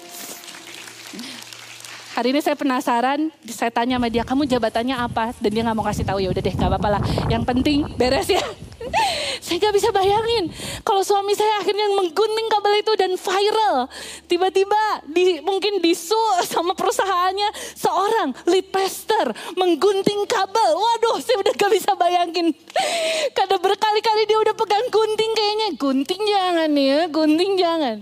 [2.12, 5.32] Hari ini saya penasaran saya tanya sama dia kamu jabatannya apa?
[5.40, 7.02] Dan dia nggak mau kasih tahu ya udah deh gak apa-apa lah.
[7.30, 8.44] Yang penting beres ya
[9.46, 10.50] saya gak bisa bayangin
[10.82, 13.78] kalau suami saya akhirnya menggunting kabel itu dan viral.
[14.26, 20.72] Tiba-tiba di, mungkin disu sama perusahaannya seorang lead pastor menggunting kabel.
[20.78, 22.54] Waduh saya udah gak bisa bayangin.
[23.38, 25.70] Karena berkali-kali dia udah pegang gunting kayaknya.
[25.78, 27.98] Gunting jangan ya, gunting jangan.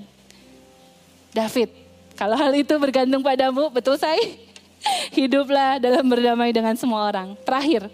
[1.29, 1.69] David,
[2.17, 4.19] kalau hal itu bergantung padamu, betul saya?
[5.17, 7.35] Hiduplah dalam berdamai dengan semua orang.
[7.43, 7.91] Terakhir,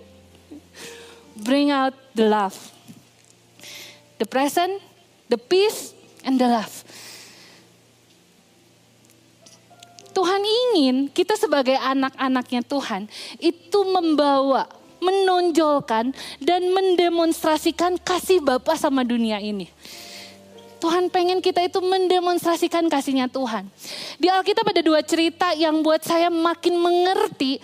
[1.36, 2.75] bring out the love
[4.18, 4.80] the present,
[5.28, 6.84] the peace, and the love.
[10.16, 14.64] Tuhan ingin kita sebagai anak-anaknya Tuhan itu membawa,
[15.04, 19.68] menonjolkan, dan mendemonstrasikan kasih Bapa sama dunia ini.
[20.80, 23.68] Tuhan pengen kita itu mendemonstrasikan kasihnya Tuhan.
[24.16, 27.60] Di Alkitab ada dua cerita yang buat saya makin mengerti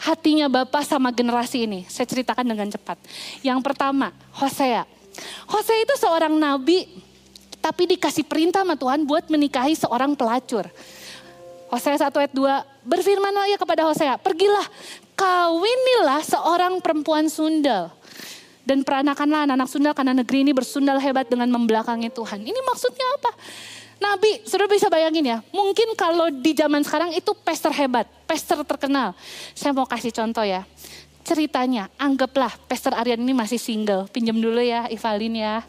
[0.00, 1.88] hatinya Bapak sama generasi ini.
[1.88, 3.00] Saya ceritakan dengan cepat.
[3.40, 4.99] Yang pertama, Hosea.
[5.50, 6.86] Hosea itu seorang nabi,
[7.60, 10.66] tapi dikasih perintah sama Tuhan buat menikahi seorang pelacur.
[11.70, 14.66] Hosea 1 ayat 2, berfirmanlah ya kepada Hosea, pergilah
[15.14, 17.94] kawinilah seorang perempuan sundal.
[18.66, 22.42] Dan peranakanlah anak-anak sundal karena negeri ini bersundal hebat dengan membelakangi Tuhan.
[22.42, 23.32] Ini maksudnya apa?
[24.00, 29.12] Nabi, sudah bisa bayangin ya, mungkin kalau di zaman sekarang itu pester hebat, pester terkenal.
[29.52, 30.64] Saya mau kasih contoh ya
[31.22, 34.08] ceritanya, anggaplah Pastor Aryan ini masih single.
[34.10, 35.64] Pinjam dulu ya Ivalin ya.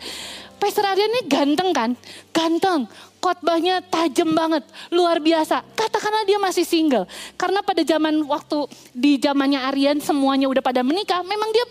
[0.62, 1.92] Pastor Aryan ini ganteng kan?
[2.30, 2.86] Ganteng.
[3.22, 5.62] Khotbahnya tajam banget, luar biasa.
[5.78, 7.06] Katakanlah dia masih single.
[7.38, 11.66] Karena pada zaman waktu di zamannya Aryan semuanya udah pada menikah, memang dia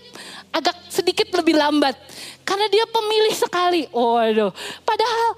[0.54, 1.98] agak sedikit lebih lambat.
[2.46, 3.82] Karena dia pemilih sekali.
[3.90, 4.54] Waduh.
[4.86, 5.30] Padahal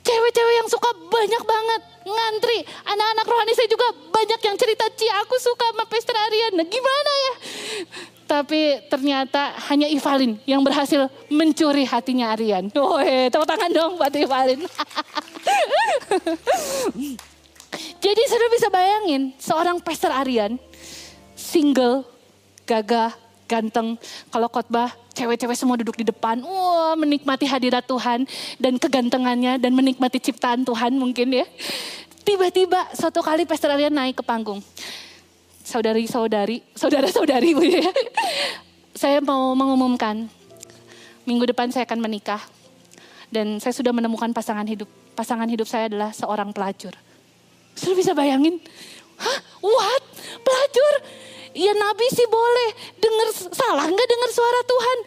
[0.00, 2.58] Cewek-cewek yang suka banyak banget ngantri.
[2.88, 5.84] Anak-anak rohani saya juga banyak yang cerita, Ci aku suka sama
[6.28, 6.52] Aryan.
[6.56, 7.32] Nah gimana ya?
[8.30, 12.30] Tapi ternyata hanya Ivalin yang berhasil mencuri hatinya.
[12.78, 14.62] Oh, eh, tepuk tangan dong buat Ivalin.
[18.04, 20.56] Jadi sudah bisa bayangin seorang Pastor Aryan
[21.34, 22.06] single,
[22.64, 23.16] gagah,
[23.50, 23.98] ganteng.
[24.30, 26.38] Kalau khotbah, cewek-cewek semua duduk di depan.
[26.46, 28.30] Wah, menikmati hadirat Tuhan
[28.62, 31.46] dan kegantengannya dan menikmati ciptaan Tuhan mungkin ya.
[32.22, 34.62] Tiba-tiba suatu kali Pastor Aryan naik ke panggung
[35.70, 37.86] saudari-saudari, saudara-saudari Bu ya.
[38.90, 40.26] Saya mau mengumumkan
[41.22, 42.42] minggu depan saya akan menikah
[43.30, 44.90] dan saya sudah menemukan pasangan hidup.
[45.14, 46.90] Pasangan hidup saya adalah seorang pelacur.
[47.78, 48.58] Sudah bisa bayangin?
[49.20, 49.38] Hah?
[49.62, 50.02] What?
[50.42, 50.94] Pelacur?
[51.54, 52.68] Ya nabi sih boleh.
[52.98, 54.98] Dengar salah nggak dengar suara Tuhan?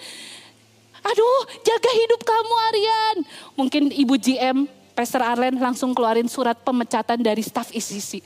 [1.03, 3.17] Aduh, jaga hidup kamu Aryan.
[3.59, 4.57] Mungkin Ibu GM,
[4.95, 8.23] Pastor Arlen langsung keluarin surat pemecatan dari staf ICC.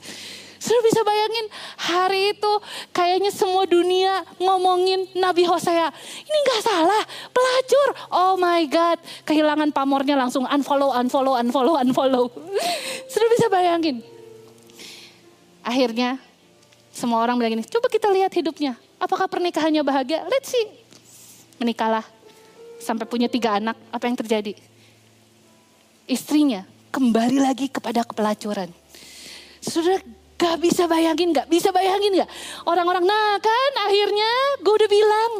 [0.58, 1.46] Sudah bisa bayangin
[1.78, 2.52] hari itu
[2.90, 5.90] kayaknya semua dunia ngomongin Nabi Hosea.
[6.26, 7.88] Ini gak salah, pelacur.
[8.10, 12.24] Oh my God, kehilangan pamornya langsung unfollow, unfollow, unfollow, unfollow.
[13.12, 14.02] Sudah bisa bayangin.
[15.62, 16.18] Akhirnya
[16.98, 18.74] semua orang bilang gini, coba kita lihat hidupnya.
[18.98, 20.26] Apakah pernikahannya bahagia?
[20.26, 20.66] Let's see.
[21.62, 22.02] Menikahlah.
[22.82, 24.58] Sampai punya tiga anak, apa yang terjadi?
[26.10, 28.74] Istrinya kembali lagi kepada kepelacuran.
[29.62, 30.02] Sudah
[30.38, 32.30] Gak bisa bayangin, gak bisa bayangin gak?
[32.62, 34.30] Orang-orang, nah kan akhirnya
[34.62, 35.32] gue udah bilang.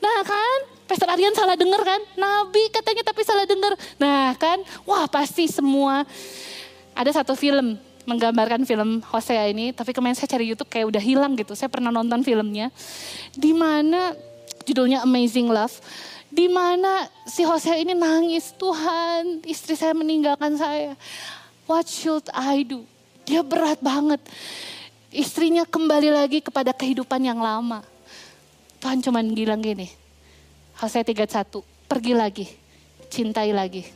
[0.00, 2.00] Nah kan, Pastor Aryan salah denger kan?
[2.16, 3.76] Nabi katanya tapi salah denger.
[4.00, 6.08] Nah kan, wah pasti semua.
[6.96, 7.76] Ada satu film
[8.10, 11.54] menggambarkan film Hosea ini, tapi kemarin saya cari YouTube kayak udah hilang gitu.
[11.54, 12.74] Saya pernah nonton filmnya,
[13.30, 14.18] di mana
[14.66, 15.78] judulnya Amazing Love,
[16.26, 20.98] di mana si Hosea ini nangis, Tuhan istri saya meninggalkan saya.
[21.70, 22.82] What should I do?
[23.22, 24.18] Dia berat banget.
[25.14, 27.86] Istrinya kembali lagi kepada kehidupan yang lama.
[28.82, 29.86] Tuhan cuman bilang gini,
[30.78, 32.46] Hosea 31, pergi lagi,
[33.06, 33.86] cintai lagi.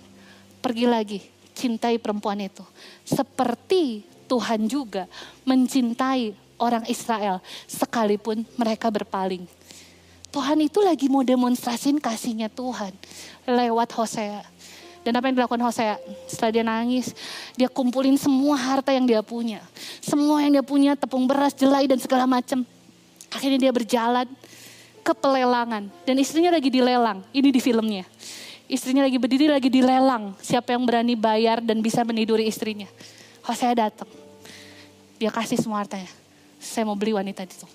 [0.61, 1.21] Pergi lagi,
[1.55, 2.67] cintai perempuan itu.
[3.07, 5.07] Seperti Tuhan juga
[5.47, 7.39] mencintai orang Israel
[7.71, 9.47] sekalipun mereka berpaling.
[10.35, 12.91] Tuhan itu lagi mau demonstrasiin kasihnya Tuhan
[13.47, 14.43] lewat Hosea.
[15.05, 16.01] Dan apa yang dilakukan Hosea?
[16.27, 17.13] Setelah dia nangis,
[17.55, 19.61] dia kumpulin semua harta yang dia punya.
[20.01, 22.65] Semua yang dia punya, tepung beras, jelai dan segala macam.
[23.29, 24.27] Akhirnya dia berjalan
[25.05, 25.93] ke pelelangan.
[26.09, 28.09] Dan istrinya lagi dilelang, ini di filmnya.
[28.65, 30.33] Istrinya lagi berdiri, lagi dilelang.
[30.41, 32.89] Siapa yang berani bayar dan bisa meniduri istrinya.
[33.45, 34.09] Hosea datang.
[35.21, 36.09] Dia kasih semua hartanya.
[36.57, 37.69] Saya mau beli wanita itu.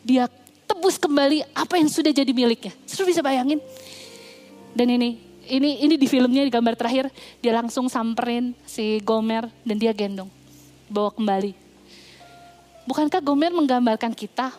[0.00, 0.24] Dia
[0.64, 2.72] tebus kembali apa yang sudah jadi miliknya.
[2.88, 3.60] Sudah bisa bayangin?
[4.72, 7.10] Dan ini ini ini di filmnya di gambar terakhir
[7.42, 10.30] dia langsung samperin si Gomer dan dia gendong
[10.86, 11.52] bawa kembali.
[12.86, 14.54] Bukankah Gomer menggambarkan kita?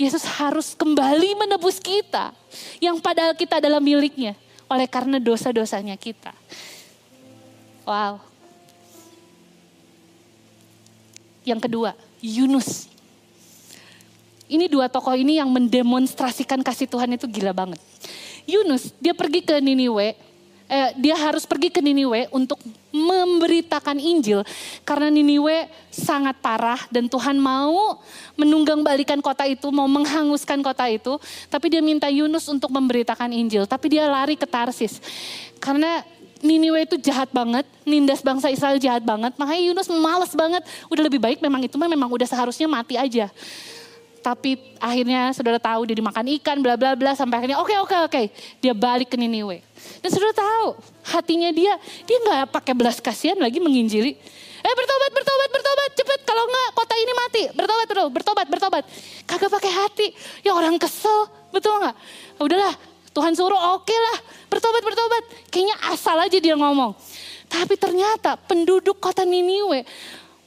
[0.00, 2.32] Yesus harus kembali menebus kita
[2.80, 4.32] yang padahal kita adalah miliknya
[4.70, 6.30] oleh karena dosa-dosanya kita.
[7.82, 8.22] Wow.
[11.42, 11.90] Yang kedua,
[12.22, 12.86] Yunus.
[14.50, 17.82] Ini dua tokoh ini yang mendemonstrasikan kasih Tuhan itu gila banget.
[18.46, 20.14] Yunus dia pergi ke Niniwe,
[20.70, 22.62] eh, dia harus pergi ke Niniwe untuk
[22.94, 24.46] memberitakan Injil
[24.86, 27.98] karena Niniwe sangat parah dan Tuhan mau
[28.38, 31.18] menunggang balikan kota itu, mau menghanguskan kota itu,
[31.50, 35.02] tapi dia minta Yunus untuk memberitakan Injil, tapi dia lari ke Tarsis.
[35.58, 36.06] Karena
[36.40, 41.20] Niniwe itu jahat banget, nindas bangsa Israel jahat banget, makanya Yunus males banget, udah lebih
[41.20, 43.28] baik memang itu memang udah seharusnya mati aja
[44.20, 47.88] tapi akhirnya saudara tahu dia dimakan ikan bla bla bla sampai akhirnya oke okay, oke
[47.88, 48.12] okay, oke.
[48.12, 48.24] Okay.
[48.60, 49.64] dia balik ke Niniwe.
[50.04, 50.76] Dan saudara tahu
[51.08, 51.72] hatinya dia
[52.04, 54.14] dia nggak pakai belas kasihan lagi menginjili.
[54.60, 56.20] Eh bertobat bertobat bertobat cepet.
[56.28, 57.42] Kalau nggak kota ini mati.
[57.56, 58.84] Bertobat bertobat bertobat bertobat.
[59.24, 60.06] Kagak pakai hati.
[60.44, 61.32] Ya orang kesel.
[61.48, 61.96] Betul nggak?
[62.38, 62.74] Udahlah
[63.10, 64.16] Tuhan suruh oke okay lah.
[64.52, 65.22] Bertobat bertobat.
[65.48, 66.92] Kayaknya asal aja dia ngomong.
[67.50, 69.82] Tapi ternyata penduduk kota Niniwe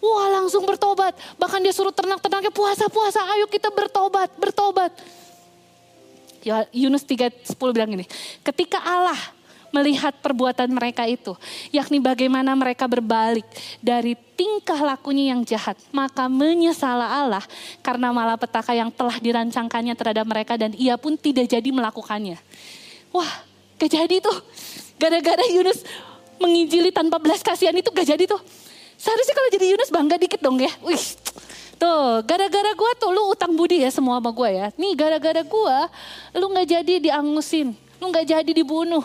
[0.04, 1.16] Wah langsung bertobat.
[1.40, 3.24] Bahkan dia suruh ternak-ternaknya puasa-puasa.
[3.40, 4.92] Ayo kita bertobat, bertobat.
[6.44, 8.04] Ya, Yunus 3.10 bilang gini.
[8.44, 9.16] Ketika Allah
[9.74, 11.34] melihat perbuatan mereka itu.
[11.74, 13.44] Yakni bagaimana mereka berbalik
[13.82, 15.80] dari tingkah lakunya yang jahat.
[15.90, 17.44] Maka menyesala Allah
[17.82, 22.38] karena malapetaka yang telah dirancangkannya terhadap mereka dan ia pun tidak jadi melakukannya.
[23.10, 23.32] Wah
[23.82, 24.38] gak jadi tuh.
[25.02, 25.82] Gara-gara Yunus
[26.38, 28.40] menginjili tanpa belas kasihan itu gak jadi tuh.
[29.04, 30.72] Seharusnya kalau jadi Yunus bangga dikit dong ya.
[30.80, 31.04] Wih,
[31.76, 34.68] tuh gara-gara gue tuh lu utang budi ya semua sama gue ya.
[34.80, 35.78] Nih gara-gara gue
[36.40, 39.04] lu gak jadi diangusin, lu gak jadi dibunuh.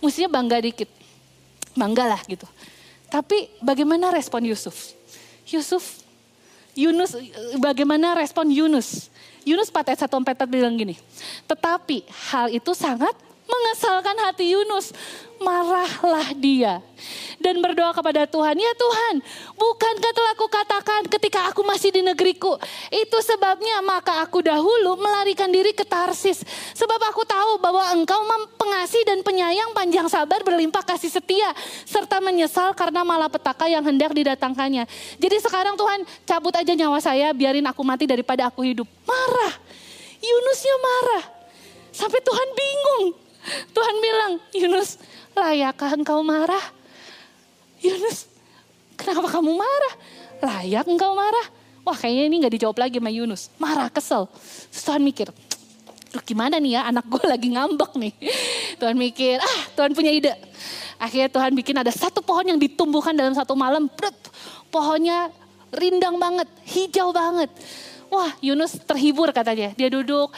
[0.00, 0.88] Mestinya bangga dikit.
[1.78, 2.44] bangga lah gitu.
[3.08, 4.92] Tapi bagaimana respon Yusuf?
[5.48, 6.02] Yusuf,
[6.74, 7.16] Yunus,
[7.56, 9.08] bagaimana respon Yunus?
[9.46, 10.98] Yunus 4 ayat 1 4 bilang gini,
[11.48, 13.16] tetapi hal itu sangat
[13.48, 14.92] mengesalkan hati Yunus.
[15.38, 16.82] Marahlah dia
[17.38, 19.22] dan berdoa kepada Tuhan, ya Tuhan,
[19.54, 22.58] bukankah telah aku katakan ketika aku masih di negeriku,
[22.90, 26.42] itu sebabnya maka aku dahulu melarikan diri ke Tarsis,
[26.74, 28.18] sebab aku tahu bahwa engkau
[28.58, 31.54] pengasih dan penyayang panjang sabar berlimpah kasih setia,
[31.86, 34.90] serta menyesal karena malapetaka yang hendak didatangkannya.
[35.22, 38.90] Jadi sekarang Tuhan cabut aja nyawa saya, biarin aku mati daripada aku hidup.
[39.06, 39.54] Marah,
[40.18, 41.24] Yunusnya marah,
[41.94, 43.27] sampai Tuhan bingung.
[43.72, 44.98] Tuhan bilang, Yunus,
[45.36, 46.62] layakkah engkau marah?
[47.78, 48.26] Yunus,
[48.98, 49.94] kenapa kamu marah?
[50.42, 51.46] Layak engkau marah?
[51.86, 53.48] Wah kayaknya ini gak dijawab lagi sama Yunus.
[53.56, 54.28] Marah, kesel.
[54.68, 55.32] Terus Tuhan mikir,
[56.16, 58.12] Loh gimana nih ya anak gue lagi ngambek nih.
[58.80, 60.32] Tuhan mikir, ah Tuhan punya ide.
[60.96, 63.86] Akhirnya Tuhan bikin ada satu pohon yang ditumbuhkan dalam satu malam.
[63.92, 64.16] Brut,
[64.72, 65.28] pohonnya
[65.68, 67.52] rindang banget, hijau banget.
[68.08, 69.76] Wah Yunus terhibur katanya.
[69.76, 70.32] Dia duduk,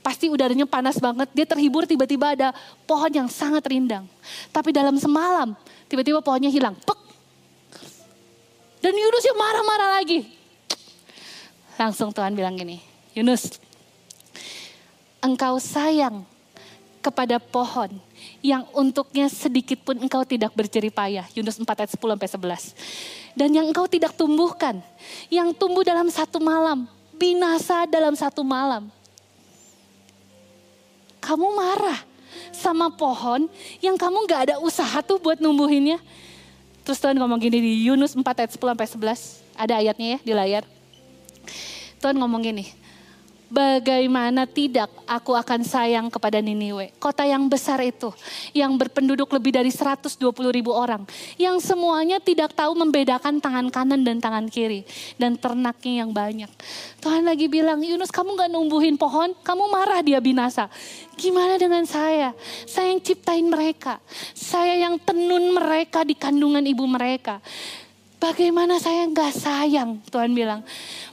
[0.00, 2.48] Pasti udaranya panas banget, dia terhibur tiba-tiba ada
[2.88, 4.08] pohon yang sangat rindang.
[4.48, 5.52] Tapi dalam semalam,
[5.92, 6.72] tiba-tiba pohonnya hilang.
[6.72, 6.98] Pek.
[8.80, 10.24] Dan Yunus yang marah-marah lagi.
[11.76, 12.80] Langsung Tuhan bilang gini,
[13.12, 13.60] Yunus,
[15.20, 16.24] engkau sayang
[17.04, 17.92] kepada pohon
[18.40, 21.28] yang untuknya sedikit pun engkau tidak berjerih payah.
[21.36, 22.28] Yunus 4 ayat 10 sampai
[23.36, 23.36] 11.
[23.36, 24.80] Dan yang engkau tidak tumbuhkan,
[25.28, 28.88] yang tumbuh dalam satu malam, binasa dalam satu malam
[31.20, 32.00] kamu marah
[32.50, 33.46] sama pohon
[33.78, 36.00] yang kamu gak ada usaha tuh buat numbuhinnya.
[36.82, 39.60] Terus Tuhan ngomong gini di Yunus 4 ayat 10 sampai 11.
[39.60, 40.64] Ada ayatnya ya di layar.
[42.00, 42.64] Tuhan ngomong gini,
[43.50, 46.94] Bagaimana tidak aku akan sayang kepada Niniwe.
[47.02, 48.14] Kota yang besar itu.
[48.54, 50.22] Yang berpenduduk lebih dari 120
[50.54, 51.02] ribu orang.
[51.34, 54.86] Yang semuanya tidak tahu membedakan tangan kanan dan tangan kiri.
[55.18, 56.46] Dan ternaknya yang banyak.
[57.02, 60.70] Tuhan lagi bilang, Yunus kamu gak numbuhin pohon, kamu marah dia binasa.
[61.18, 62.30] Gimana dengan saya?
[62.70, 63.98] Saya yang ciptain mereka.
[64.30, 67.42] Saya yang tenun mereka di kandungan ibu mereka.
[68.20, 70.60] Bagaimana saya nggak sayang, Tuhan bilang.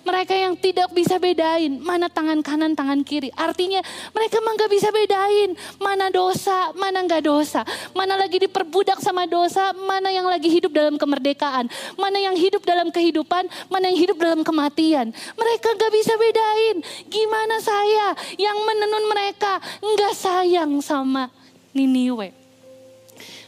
[0.03, 3.31] Mereka yang tidak bisa bedain mana tangan kanan, tangan kiri.
[3.31, 3.79] Artinya
[4.11, 7.63] mereka mah nggak bisa bedain mana dosa, mana nggak dosa.
[7.95, 11.71] Mana lagi diperbudak sama dosa, mana yang lagi hidup dalam kemerdekaan.
[11.95, 15.15] Mana yang hidup dalam kehidupan, mana yang hidup dalam kematian.
[15.39, 16.83] Mereka nggak bisa bedain.
[17.07, 21.31] Gimana saya yang menenun mereka nggak sayang sama
[21.71, 22.35] Niniwe.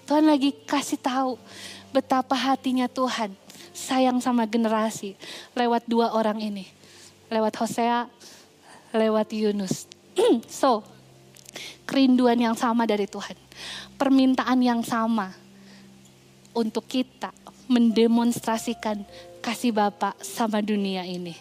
[0.07, 1.35] Tuhan lagi kasih tahu
[1.91, 3.48] betapa hatinya Tuhan
[3.79, 5.15] sayang sama generasi
[5.55, 6.67] lewat dua orang ini.
[7.31, 8.11] Lewat Hosea,
[8.91, 9.87] lewat Yunus.
[10.49, 10.83] so,
[11.87, 13.37] kerinduan yang sama dari Tuhan.
[13.95, 15.31] Permintaan yang sama
[16.51, 17.31] untuk kita
[17.69, 19.05] mendemonstrasikan
[19.39, 21.37] kasih Bapak sama dunia ini.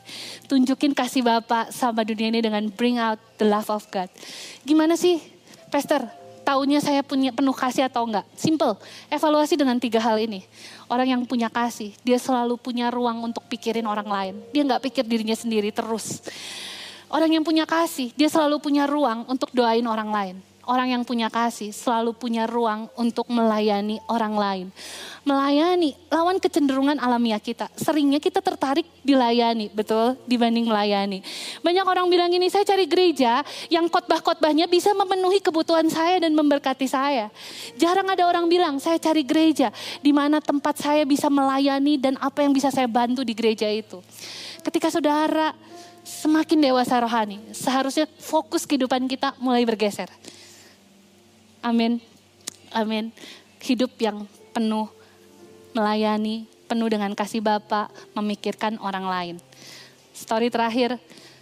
[0.47, 4.13] Tunjukin kasih Bapak sama dunia ini dengan bring out the love of God.
[4.63, 5.19] Gimana sih,
[5.73, 6.18] Pastor?
[6.49, 8.25] Taunya saya punya penuh kasih atau enggak?
[8.33, 8.81] Simple,
[9.13, 10.49] evaluasi dengan tiga hal ini.
[10.89, 14.35] Orang yang punya kasih, dia selalu punya ruang untuk pikirin orang lain.
[14.49, 16.25] Dia nggak pikir dirinya sendiri terus.
[17.13, 20.37] Orang yang punya kasih, dia selalu punya ruang untuk doain orang lain.
[20.69, 24.67] Orang yang punya kasih selalu punya ruang untuk melayani orang lain.
[25.25, 27.73] Melayani, lawan kecenderungan alamiah kita.
[27.73, 30.21] Seringnya kita tertarik dilayani, betul?
[30.29, 31.25] Dibanding melayani.
[31.65, 33.41] Banyak orang bilang ini, saya cari gereja
[33.73, 37.33] yang khotbah-khotbahnya bisa memenuhi kebutuhan saya dan memberkati saya.
[37.81, 39.73] Jarang ada orang bilang, saya cari gereja
[40.05, 44.05] di mana tempat saya bisa melayani dan apa yang bisa saya bantu di gereja itu.
[44.61, 45.57] Ketika saudara
[46.05, 50.13] semakin dewasa rohani, seharusnya fokus kehidupan kita mulai bergeser
[51.63, 51.99] Amin.
[52.71, 53.11] Amin.
[53.59, 54.87] Hidup yang penuh
[55.75, 59.37] melayani, penuh dengan kasih Bapa, memikirkan orang lain.
[60.15, 60.99] Story terakhir,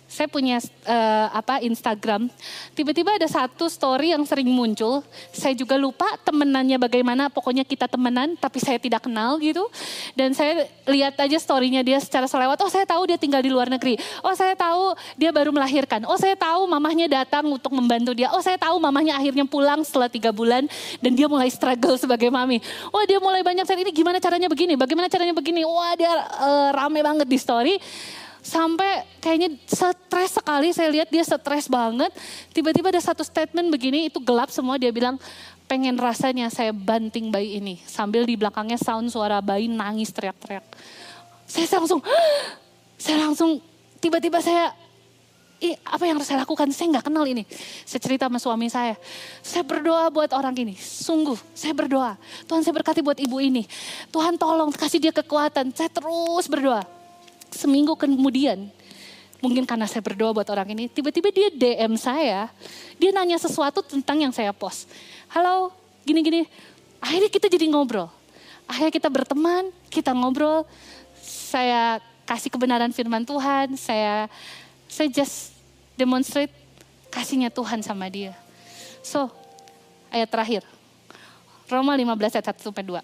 [0.07, 2.31] saya punya uh, apa Instagram.
[2.79, 5.03] Tiba-tiba ada satu story yang sering muncul.
[5.35, 7.27] Saya juga lupa temenannya bagaimana.
[7.27, 9.67] Pokoknya kita temenan, tapi saya tidak kenal gitu.
[10.15, 12.55] Dan saya lihat aja storynya dia secara selewat.
[12.63, 13.99] Oh saya tahu dia tinggal di luar negeri.
[14.23, 16.07] Oh saya tahu dia baru melahirkan.
[16.07, 18.31] Oh saya tahu mamahnya datang untuk membantu dia.
[18.31, 20.71] Oh saya tahu mamahnya akhirnya pulang setelah tiga bulan
[21.03, 22.63] dan dia mulai struggle sebagai mami.
[22.95, 25.67] Oh dia mulai banyak saya ini gimana caranya begini, bagaimana caranya begini.
[25.67, 27.77] Wah dia uh, rame banget di story
[28.47, 32.14] sampai kayaknya stres sekali saya lihat dia stres banget
[32.55, 35.18] tiba-tiba ada satu statement begini itu gelap semua dia bilang
[35.66, 40.62] pengen rasanya saya banting bayi ini sambil di belakangnya sound suara bayi nangis teriak-teriak
[41.42, 41.99] saya langsung
[43.03, 43.59] saya langsung
[43.99, 44.70] tiba-tiba saya
[45.57, 46.68] Ih, apa yang harus saya lakukan?
[46.68, 47.49] Saya nggak kenal ini.
[47.88, 48.92] Saya cerita sama suami saya.
[49.40, 50.76] Saya berdoa buat orang ini.
[50.76, 52.20] Sungguh, saya berdoa.
[52.44, 53.64] Tuhan saya berkati buat ibu ini.
[54.12, 55.72] Tuhan tolong kasih dia kekuatan.
[55.72, 56.84] Saya terus berdoa.
[57.57, 58.69] Seminggu kemudian,
[59.41, 62.53] mungkin karena saya berdoa buat orang ini, tiba-tiba dia DM saya.
[63.01, 64.93] Dia nanya sesuatu tentang yang saya post.
[65.33, 65.73] Halo,
[66.05, 66.45] gini-gini.
[67.01, 68.13] Akhirnya kita jadi ngobrol.
[68.69, 70.69] Akhirnya kita berteman, kita ngobrol.
[71.25, 71.99] Saya
[72.29, 74.27] kasih kebenaran firman Tuhan, saya
[74.91, 75.55] saya just
[75.97, 76.53] demonstrate
[77.09, 78.35] kasihnya Tuhan sama dia.
[79.01, 79.31] So,
[80.11, 80.63] ayat terakhir.
[81.67, 83.03] Roma 15 ayat 1 sampai 2.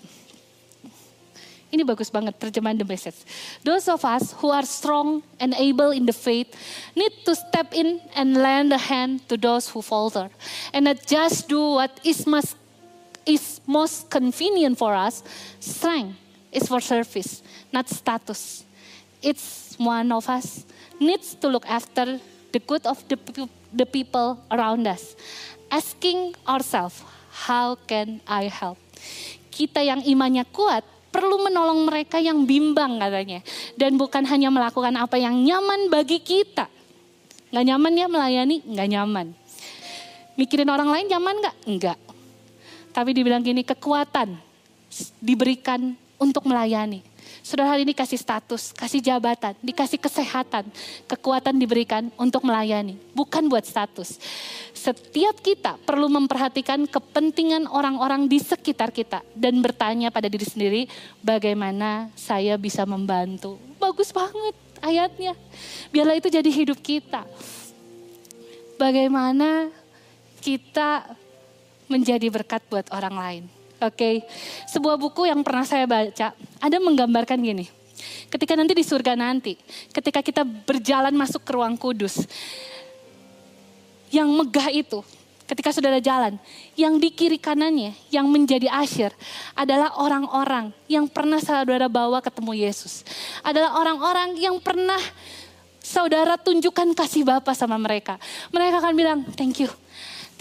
[1.72, 3.24] Ini bagus banget terjemahan the message.
[3.64, 6.52] Those of us who are strong and able in the faith
[6.92, 10.28] need to step in and lend a hand to those who falter.
[10.76, 12.60] And not just do what is most,
[13.24, 15.24] is most convenient for us.
[15.64, 16.20] Strength
[16.52, 17.40] is for service,
[17.72, 18.68] not status.
[19.24, 20.68] It's one of us
[21.00, 22.20] needs to look after
[22.52, 23.16] the good of the,
[23.72, 25.16] the people around us.
[25.72, 27.00] Asking ourselves,
[27.48, 28.76] how can I help?
[29.48, 33.44] Kita yang imannya kuat perlu menolong mereka yang bimbang katanya.
[33.76, 36.66] Dan bukan hanya melakukan apa yang nyaman bagi kita.
[37.52, 38.64] Gak nyaman ya melayani?
[38.64, 39.26] Gak nyaman.
[40.40, 41.56] Mikirin orang lain nyaman gak?
[41.68, 41.98] Enggak.
[42.96, 44.36] Tapi dibilang gini, kekuatan
[45.20, 47.04] diberikan untuk melayani.
[47.42, 50.68] Saudara hari ini kasih status, kasih jabatan, dikasih kesehatan,
[51.10, 54.20] kekuatan diberikan untuk melayani, bukan buat status.
[54.82, 60.82] Setiap kita perlu memperhatikan kepentingan orang-orang di sekitar kita dan bertanya pada diri sendiri,
[61.22, 63.62] bagaimana saya bisa membantu.
[63.78, 65.38] Bagus banget ayatnya.
[65.94, 67.22] Biarlah itu jadi hidup kita.
[68.74, 69.70] Bagaimana
[70.42, 71.14] kita
[71.86, 73.44] menjadi berkat buat orang lain.
[73.78, 74.14] Oke, okay.
[74.66, 77.70] sebuah buku yang pernah saya baca, ada menggambarkan gini.
[78.26, 79.54] Ketika nanti di surga nanti,
[79.94, 82.26] ketika kita berjalan masuk ke ruang kudus,
[84.12, 85.00] yang megah itu,
[85.48, 86.36] ketika saudara jalan,
[86.76, 89.10] yang di kiri kanannya, yang menjadi asyir,
[89.56, 93.02] adalah orang-orang yang pernah saudara bawa ketemu Yesus.
[93.40, 95.00] Adalah orang-orang yang pernah
[95.80, 98.20] saudara tunjukkan kasih Bapa sama mereka.
[98.52, 99.72] Mereka akan bilang, thank you,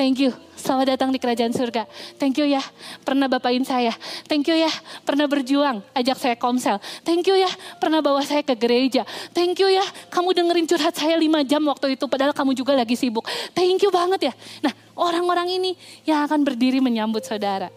[0.02, 1.90] Thank you, selamat datang di kerajaan surga.
[2.22, 2.62] Thank you ya,
[3.02, 3.90] pernah bapain saya.
[4.30, 4.70] Thank you ya,
[5.02, 6.78] pernah berjuang, ajak saya komsel.
[7.02, 7.50] Thank you ya,
[7.82, 9.02] pernah bawa saya ke gereja.
[9.34, 9.84] Thank you ya,
[10.14, 13.26] kamu dengerin curhat saya lima jam waktu itu, padahal kamu juga lagi sibuk.
[13.58, 14.34] Thank you banget ya.
[14.62, 15.72] Nah, orang-orang ini
[16.06, 17.74] yang akan berdiri menyambut saudara.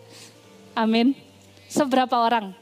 [0.76, 1.16] Amin.
[1.72, 2.54] Seberapa orang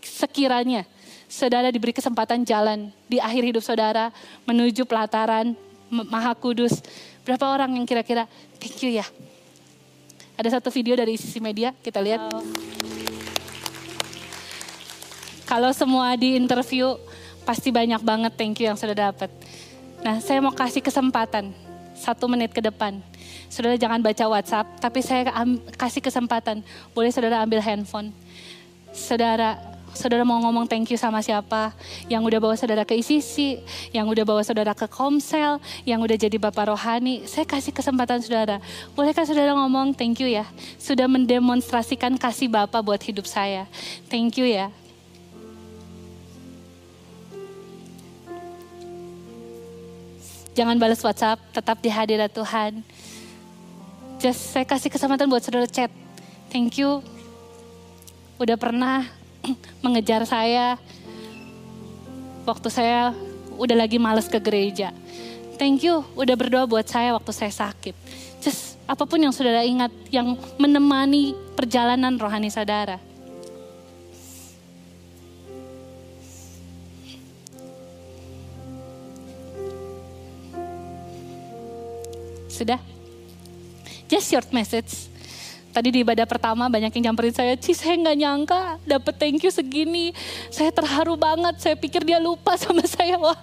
[0.00, 0.86] sekiranya
[1.26, 4.14] saudara diberi kesempatan jalan di akhir hidup saudara
[4.46, 5.52] menuju pelataran
[5.92, 6.80] Maha Kudus
[7.24, 8.28] Berapa orang yang kira-kira
[8.60, 9.06] thank you ya.
[10.34, 12.26] Ada satu video dari sisi media, kita lihat.
[12.34, 12.42] Oh.
[15.46, 16.98] Kalau semua di interview,
[17.46, 19.30] pasti banyak banget thank you yang sudah dapat.
[20.02, 21.54] Nah, saya mau kasih kesempatan
[21.94, 22.98] satu menit ke depan.
[23.46, 25.30] Saudara jangan baca WhatsApp, tapi saya
[25.78, 26.66] kasih kesempatan.
[26.90, 28.10] Boleh saudara ambil handphone.
[28.90, 31.72] Saudara saudara mau ngomong thank you sama siapa,
[32.10, 33.62] yang udah bawa saudara ke ICC,
[33.94, 38.60] yang udah bawa saudara ke Komsel, yang udah jadi Bapak Rohani, saya kasih kesempatan saudara.
[38.92, 40.44] Bolehkah saudara ngomong thank you ya,
[40.76, 43.70] sudah mendemonstrasikan kasih Bapak buat hidup saya.
[44.10, 44.68] Thank you ya.
[50.54, 52.78] Jangan balas WhatsApp, tetap di hadirat Tuhan.
[54.22, 55.90] Just saya kasih kesempatan buat saudara chat.
[56.54, 57.02] Thank you.
[58.38, 59.10] Udah pernah
[59.84, 60.76] mengejar saya
[62.44, 63.12] waktu saya
[63.56, 64.92] udah lagi males ke gereja.
[65.54, 67.94] Thank you udah berdoa buat saya waktu saya sakit.
[68.42, 73.00] Just apa pun yang saudara ingat yang menemani perjalanan rohani saudara.
[82.50, 82.78] Sudah?
[84.06, 85.13] Just short message
[85.74, 89.50] Tadi di ibadah pertama banyak yang nyamperin saya, Ci saya nggak nyangka dapet thank you
[89.50, 90.14] segini.
[90.46, 93.18] Saya terharu banget, saya pikir dia lupa sama saya.
[93.18, 93.34] Wah,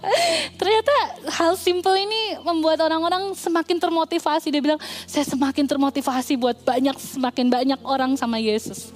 [0.55, 0.95] ternyata
[1.27, 4.47] hal simple ini membuat orang-orang semakin termotivasi.
[4.47, 8.95] Dia bilang, saya semakin termotivasi buat banyak, semakin banyak orang sama Yesus.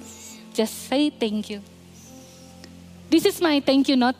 [0.56, 1.60] Just say thank you.
[3.12, 4.16] This is my thank you note.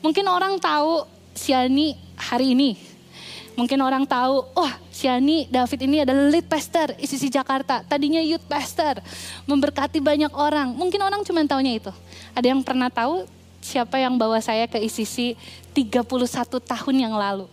[0.00, 1.04] Mungkin orang tahu
[1.36, 2.87] Siani hari ini.
[3.58, 7.82] Mungkin orang tahu, wah Siani David ini adalah lead pastor ICC Jakarta.
[7.82, 9.02] Tadinya youth pastor,
[9.50, 10.70] memberkati banyak orang.
[10.78, 11.90] Mungkin orang cuma taunya itu.
[12.38, 13.26] Ada yang pernah tahu
[13.58, 15.34] siapa yang bawa saya ke ICC
[15.74, 16.06] 31
[16.62, 17.50] tahun yang lalu.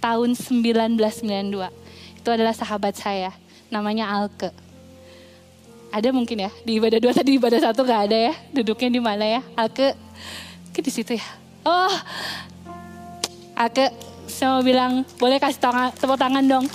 [0.00, 1.68] Tahun 1992.
[2.16, 3.36] Itu adalah sahabat saya,
[3.68, 4.48] namanya Alke.
[5.92, 9.28] Ada mungkin ya, di ibadah dua tadi ibadah satu gak ada ya, duduknya di mana
[9.28, 9.44] ya?
[9.52, 9.92] Alke,
[10.72, 11.26] ke di situ ya.
[11.60, 11.92] Oh,
[13.52, 13.92] Alke,
[14.32, 16.66] Saya mau bilang, boleh kasih tangan, tepuk tangan dong.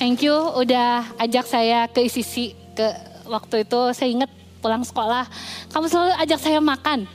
[0.00, 2.86] Thank you udah ajak saya ke ICC ke
[3.28, 4.30] waktu itu saya ingat
[4.60, 5.24] pulang sekolah
[5.72, 7.08] kamu selalu ajak saya makan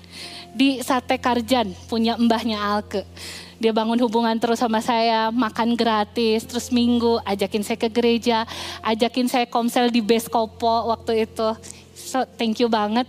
[0.53, 3.05] di sate Karjan punya mbahnya Alke.
[3.59, 8.47] Dia bangun hubungan terus sama saya, makan gratis, terus minggu ajakin saya ke gereja,
[8.81, 11.49] ajakin saya komsel di base Kopo waktu itu.
[11.91, 13.05] So thank you banget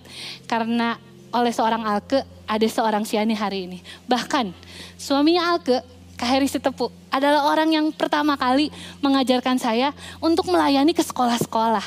[0.51, 0.99] karena
[1.31, 3.79] oleh seorang Alke ada seorang Siani hari ini.
[4.11, 4.51] Bahkan
[4.99, 5.79] suaminya Alke,
[6.19, 11.87] Kak Heri Sitepu, adalah orang yang pertama kali mengajarkan saya untuk melayani ke sekolah-sekolah.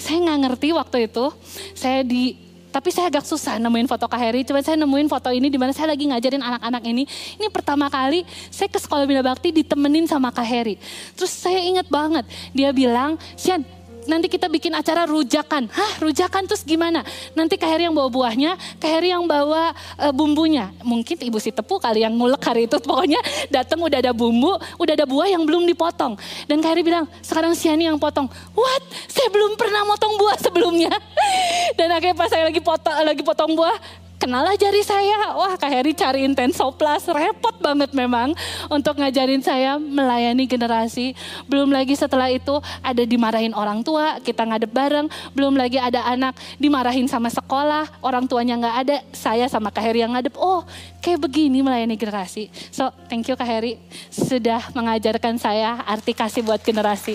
[0.00, 1.28] Saya nggak ngerti waktu itu,
[1.76, 4.44] saya di tapi saya agak susah nemuin foto Kak Heri.
[4.44, 7.08] Cuma saya nemuin foto ini di mana saya lagi ngajarin anak-anak ini.
[7.40, 10.76] Ini pertama kali saya ke sekolah Bina Bakti ditemenin sama Kak Heri.
[11.16, 13.64] Terus saya ingat banget, dia bilang, Sian
[14.08, 15.68] nanti kita bikin acara rujakan.
[15.68, 17.04] Hah rujakan terus gimana?
[17.36, 20.72] Nanti Kak Heri yang bawa buahnya, Kak Heri yang bawa uh, bumbunya.
[20.80, 22.80] Mungkin ibu si tepu kali yang ngulek hari itu.
[22.88, 23.20] Pokoknya
[23.52, 26.16] datang udah ada bumbu, udah ada buah yang belum dipotong.
[26.48, 28.26] Dan Kak Heri bilang, sekarang Siani yang potong.
[28.56, 28.82] What?
[29.06, 30.90] Saya belum pernah motong buah sebelumnya.
[31.78, 33.76] Dan akhirnya pas saya lagi potong, lagi potong buah,
[34.18, 35.32] kenalah jari saya.
[35.38, 38.34] Wah Kak Heri cari Intensoplas, repot banget memang
[38.66, 41.14] untuk ngajarin saya melayani generasi.
[41.46, 45.06] Belum lagi setelah itu ada dimarahin orang tua, kita ngadep bareng.
[45.32, 50.02] Belum lagi ada anak dimarahin sama sekolah, orang tuanya nggak ada, saya sama Kak Heri
[50.02, 50.34] yang ngadep.
[50.36, 50.66] Oh
[50.98, 52.50] kayak begini melayani generasi.
[52.74, 53.78] So thank you Kak Heri
[54.10, 57.14] sudah mengajarkan saya arti kasih buat generasi.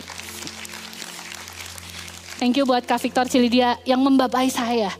[2.39, 4.91] Thank you buat Kak Victor Cilidia yang membabai saya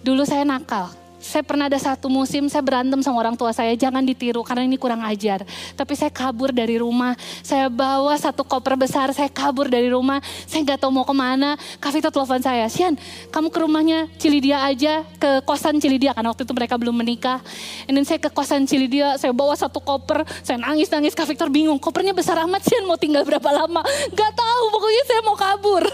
[0.00, 1.00] Dulu saya nakal.
[1.20, 4.80] Saya pernah ada satu musim saya berantem sama orang tua saya, jangan ditiru karena ini
[4.80, 5.44] kurang ajar.
[5.76, 7.12] Tapi saya kabur dari rumah,
[7.44, 11.60] saya bawa satu koper besar, saya kabur dari rumah, saya nggak tahu mau ke mana.
[11.76, 12.96] Kak telepon saya, Sian,
[13.28, 17.44] kamu ke rumahnya Cilidia aja, ke kosan Cilidia, karena waktu itu mereka belum menikah.
[17.84, 22.16] Dan saya ke kosan Cilidia, saya bawa satu koper, saya nangis-nangis, Kak Victor bingung, kopernya
[22.16, 23.84] besar amat Sian, mau tinggal berapa lama?
[24.16, 25.84] Gak tahu, pokoknya saya mau kabur.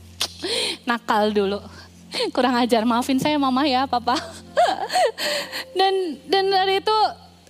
[0.88, 1.85] Nakal dulu
[2.34, 2.82] kurang ajar.
[2.88, 4.16] Maafin saya mama ya papa.
[5.78, 6.96] Dan dan dari itu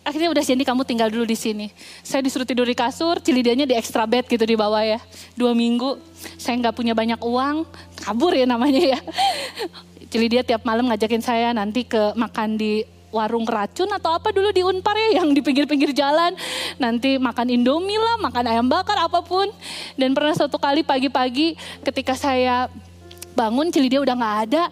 [0.02, 1.66] akhirnya udah jadi kamu tinggal dulu di sini.
[2.02, 4.98] Saya disuruh tidur di kasur cilidianya di extra bed gitu di bawah ya.
[5.38, 5.98] Dua minggu
[6.38, 7.66] saya nggak punya banyak uang
[8.02, 8.98] kabur ya namanya ya.
[10.10, 14.60] Cilidia tiap malam ngajakin saya nanti ke makan di warung racun atau apa dulu di
[14.60, 16.36] Unpar ya yang di pinggir-pinggir jalan.
[16.76, 19.48] Nanti makan Indomie lah, makan ayam bakar apa pun.
[19.96, 22.68] Dan pernah suatu kali pagi-pagi ketika saya
[23.36, 24.62] bangun dia udah nggak ada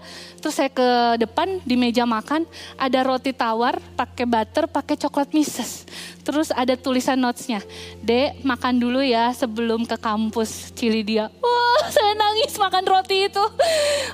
[0.44, 2.44] terus saya ke depan di meja makan
[2.76, 5.88] ada roti tawar pakai butter pakai coklat mises.
[6.20, 7.64] Terus ada tulisan notesnya
[8.04, 11.32] dek makan dulu ya sebelum ke kampus cili dia.
[11.40, 13.44] Wah saya nangis makan roti itu.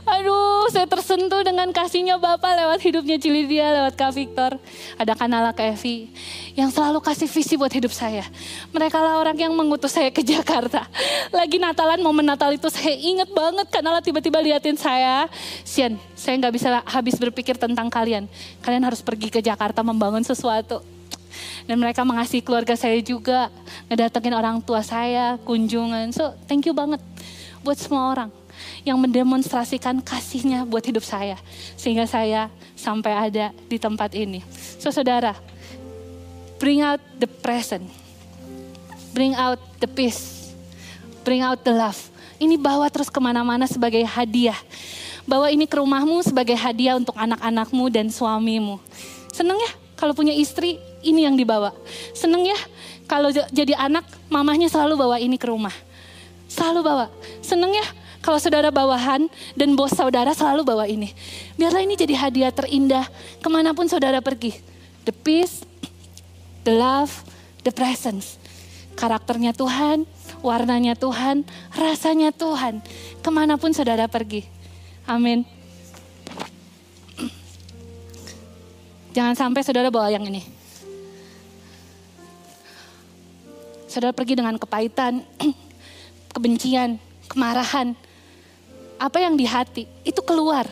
[0.06, 4.54] Aduh saya tersentuh dengan kasihnya bapak lewat hidupnya cili dia lewat kak Victor.
[5.02, 6.14] Ada kanala Kevi
[6.54, 8.22] yang selalu kasih visi buat hidup saya.
[8.70, 10.86] Mereka lah orang yang mengutus saya ke Jakarta.
[11.34, 15.26] Lagi Natalan momen Natal itu saya inget banget kanala tiba-tiba liatin saya.
[15.66, 18.28] Sian saya nggak bisa habis berpikir tentang kalian
[18.60, 20.84] kalian harus pergi ke Jakarta membangun sesuatu
[21.64, 23.48] dan mereka mengasihi keluarga saya juga,
[23.86, 26.10] ngedatengin orang tua saya, kunjungan.
[26.10, 26.98] So thank you banget
[27.62, 28.30] buat semua orang
[28.84, 31.38] yang mendemonstrasikan kasihnya buat hidup saya.
[31.78, 34.42] Sehingga saya sampai ada di tempat ini.
[34.80, 35.36] So saudara,
[36.58, 37.86] bring out the present.
[39.10, 40.54] Bring out the peace.
[41.26, 41.98] Bring out the love.
[42.40, 44.56] Ini bawa terus ke mana-mana sebagai hadiah.
[45.30, 48.82] Bawa ini ke rumahmu sebagai hadiah untuk anak-anakmu dan suamimu.
[49.30, 51.70] Seneng ya kalau punya istri ini yang dibawa.
[52.18, 52.58] Seneng ya
[53.06, 55.70] kalau jadi anak mamahnya selalu bawa ini ke rumah.
[56.50, 57.06] Selalu bawa.
[57.46, 57.86] Seneng ya
[58.20, 61.14] kalau saudara bawahan dan bos saudara selalu bawa ini.
[61.54, 63.06] Biarlah ini jadi hadiah terindah
[63.38, 64.58] ke mana pun saudara pergi.
[65.06, 65.62] The peace,
[66.66, 67.14] the love,
[67.62, 68.34] the presence.
[68.98, 70.04] Karakternya Tuhan,
[70.44, 72.84] warnanya Tuhan, rasanya Tuhan.
[73.22, 74.44] Ke mana pun saudara pergi.
[75.08, 75.46] Amin.
[79.10, 80.42] Jangan sampai saudara bawa yang ini.
[83.90, 85.26] Saudara pergi dengan kepahitan,
[86.34, 86.94] kebencian,
[87.26, 87.98] kemarahan.
[89.02, 90.68] Apa yang di hati itu keluar.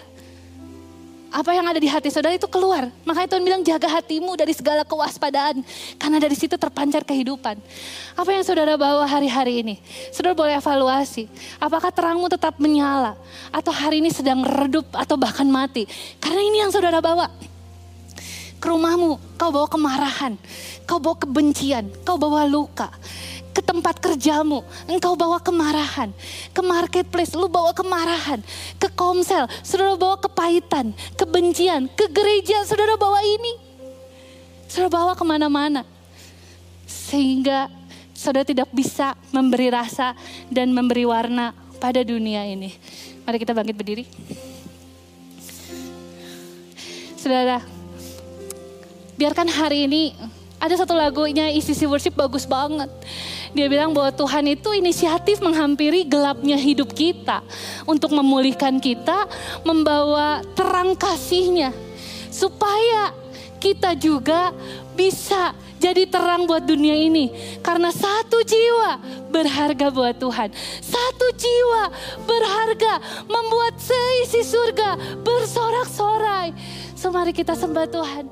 [1.28, 2.88] Apa yang ada di hati saudara itu keluar.
[3.04, 5.60] Makanya Tuhan bilang jaga hatimu dari segala kewaspadaan.
[6.00, 7.60] Karena dari situ terpancar kehidupan.
[8.16, 9.76] Apa yang saudara bawa hari-hari ini?
[10.08, 11.28] Saudara boleh evaluasi.
[11.60, 13.12] Apakah terangmu tetap menyala?
[13.52, 15.84] Atau hari ini sedang redup atau bahkan mati?
[16.16, 17.28] Karena ini yang saudara bawa
[18.58, 20.34] ke rumahmu, kau bawa kemarahan,
[20.82, 22.90] kau bawa kebencian, kau bawa luka.
[23.58, 26.14] Ke tempat kerjamu, engkau bawa kemarahan.
[26.54, 28.38] Ke marketplace, lu bawa kemarahan.
[28.78, 31.90] Ke komsel, saudara bawa kepahitan, kebencian.
[31.90, 33.58] Ke gereja, saudara bawa ini.
[34.70, 35.82] Saudara bawa ke mana-mana.
[36.86, 37.66] Sehingga
[38.14, 40.14] saudara tidak bisa memberi rasa
[40.54, 41.50] dan memberi warna
[41.82, 42.70] pada dunia ini.
[43.26, 44.06] Mari kita bangkit berdiri.
[47.18, 47.58] Saudara,
[49.18, 50.14] biarkan hari ini
[50.62, 52.90] ada satu lagunya ICC Worship bagus banget.
[53.56, 57.40] Dia bilang bahwa Tuhan itu inisiatif menghampiri gelapnya hidup kita.
[57.88, 59.28] Untuk memulihkan kita,
[59.64, 61.72] membawa terang kasihnya.
[62.28, 63.12] Supaya
[63.58, 64.54] kita juga
[64.94, 67.30] bisa jadi terang buat dunia ini.
[67.62, 68.98] Karena satu jiwa
[69.30, 70.50] berharga buat Tuhan.
[70.82, 71.90] Satu jiwa
[72.26, 76.54] berharga membuat seisi surga bersorak-sorai.
[76.98, 78.24] So mari kita sembah Tuhan.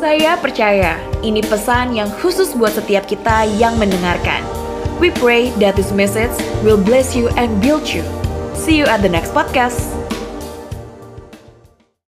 [0.00, 4.40] Saya percaya ini pesan yang khusus buat setiap kita yang mendengarkan.
[4.96, 6.32] We pray that this message
[6.64, 8.00] will bless you and build you.
[8.56, 9.99] See you at the next podcast.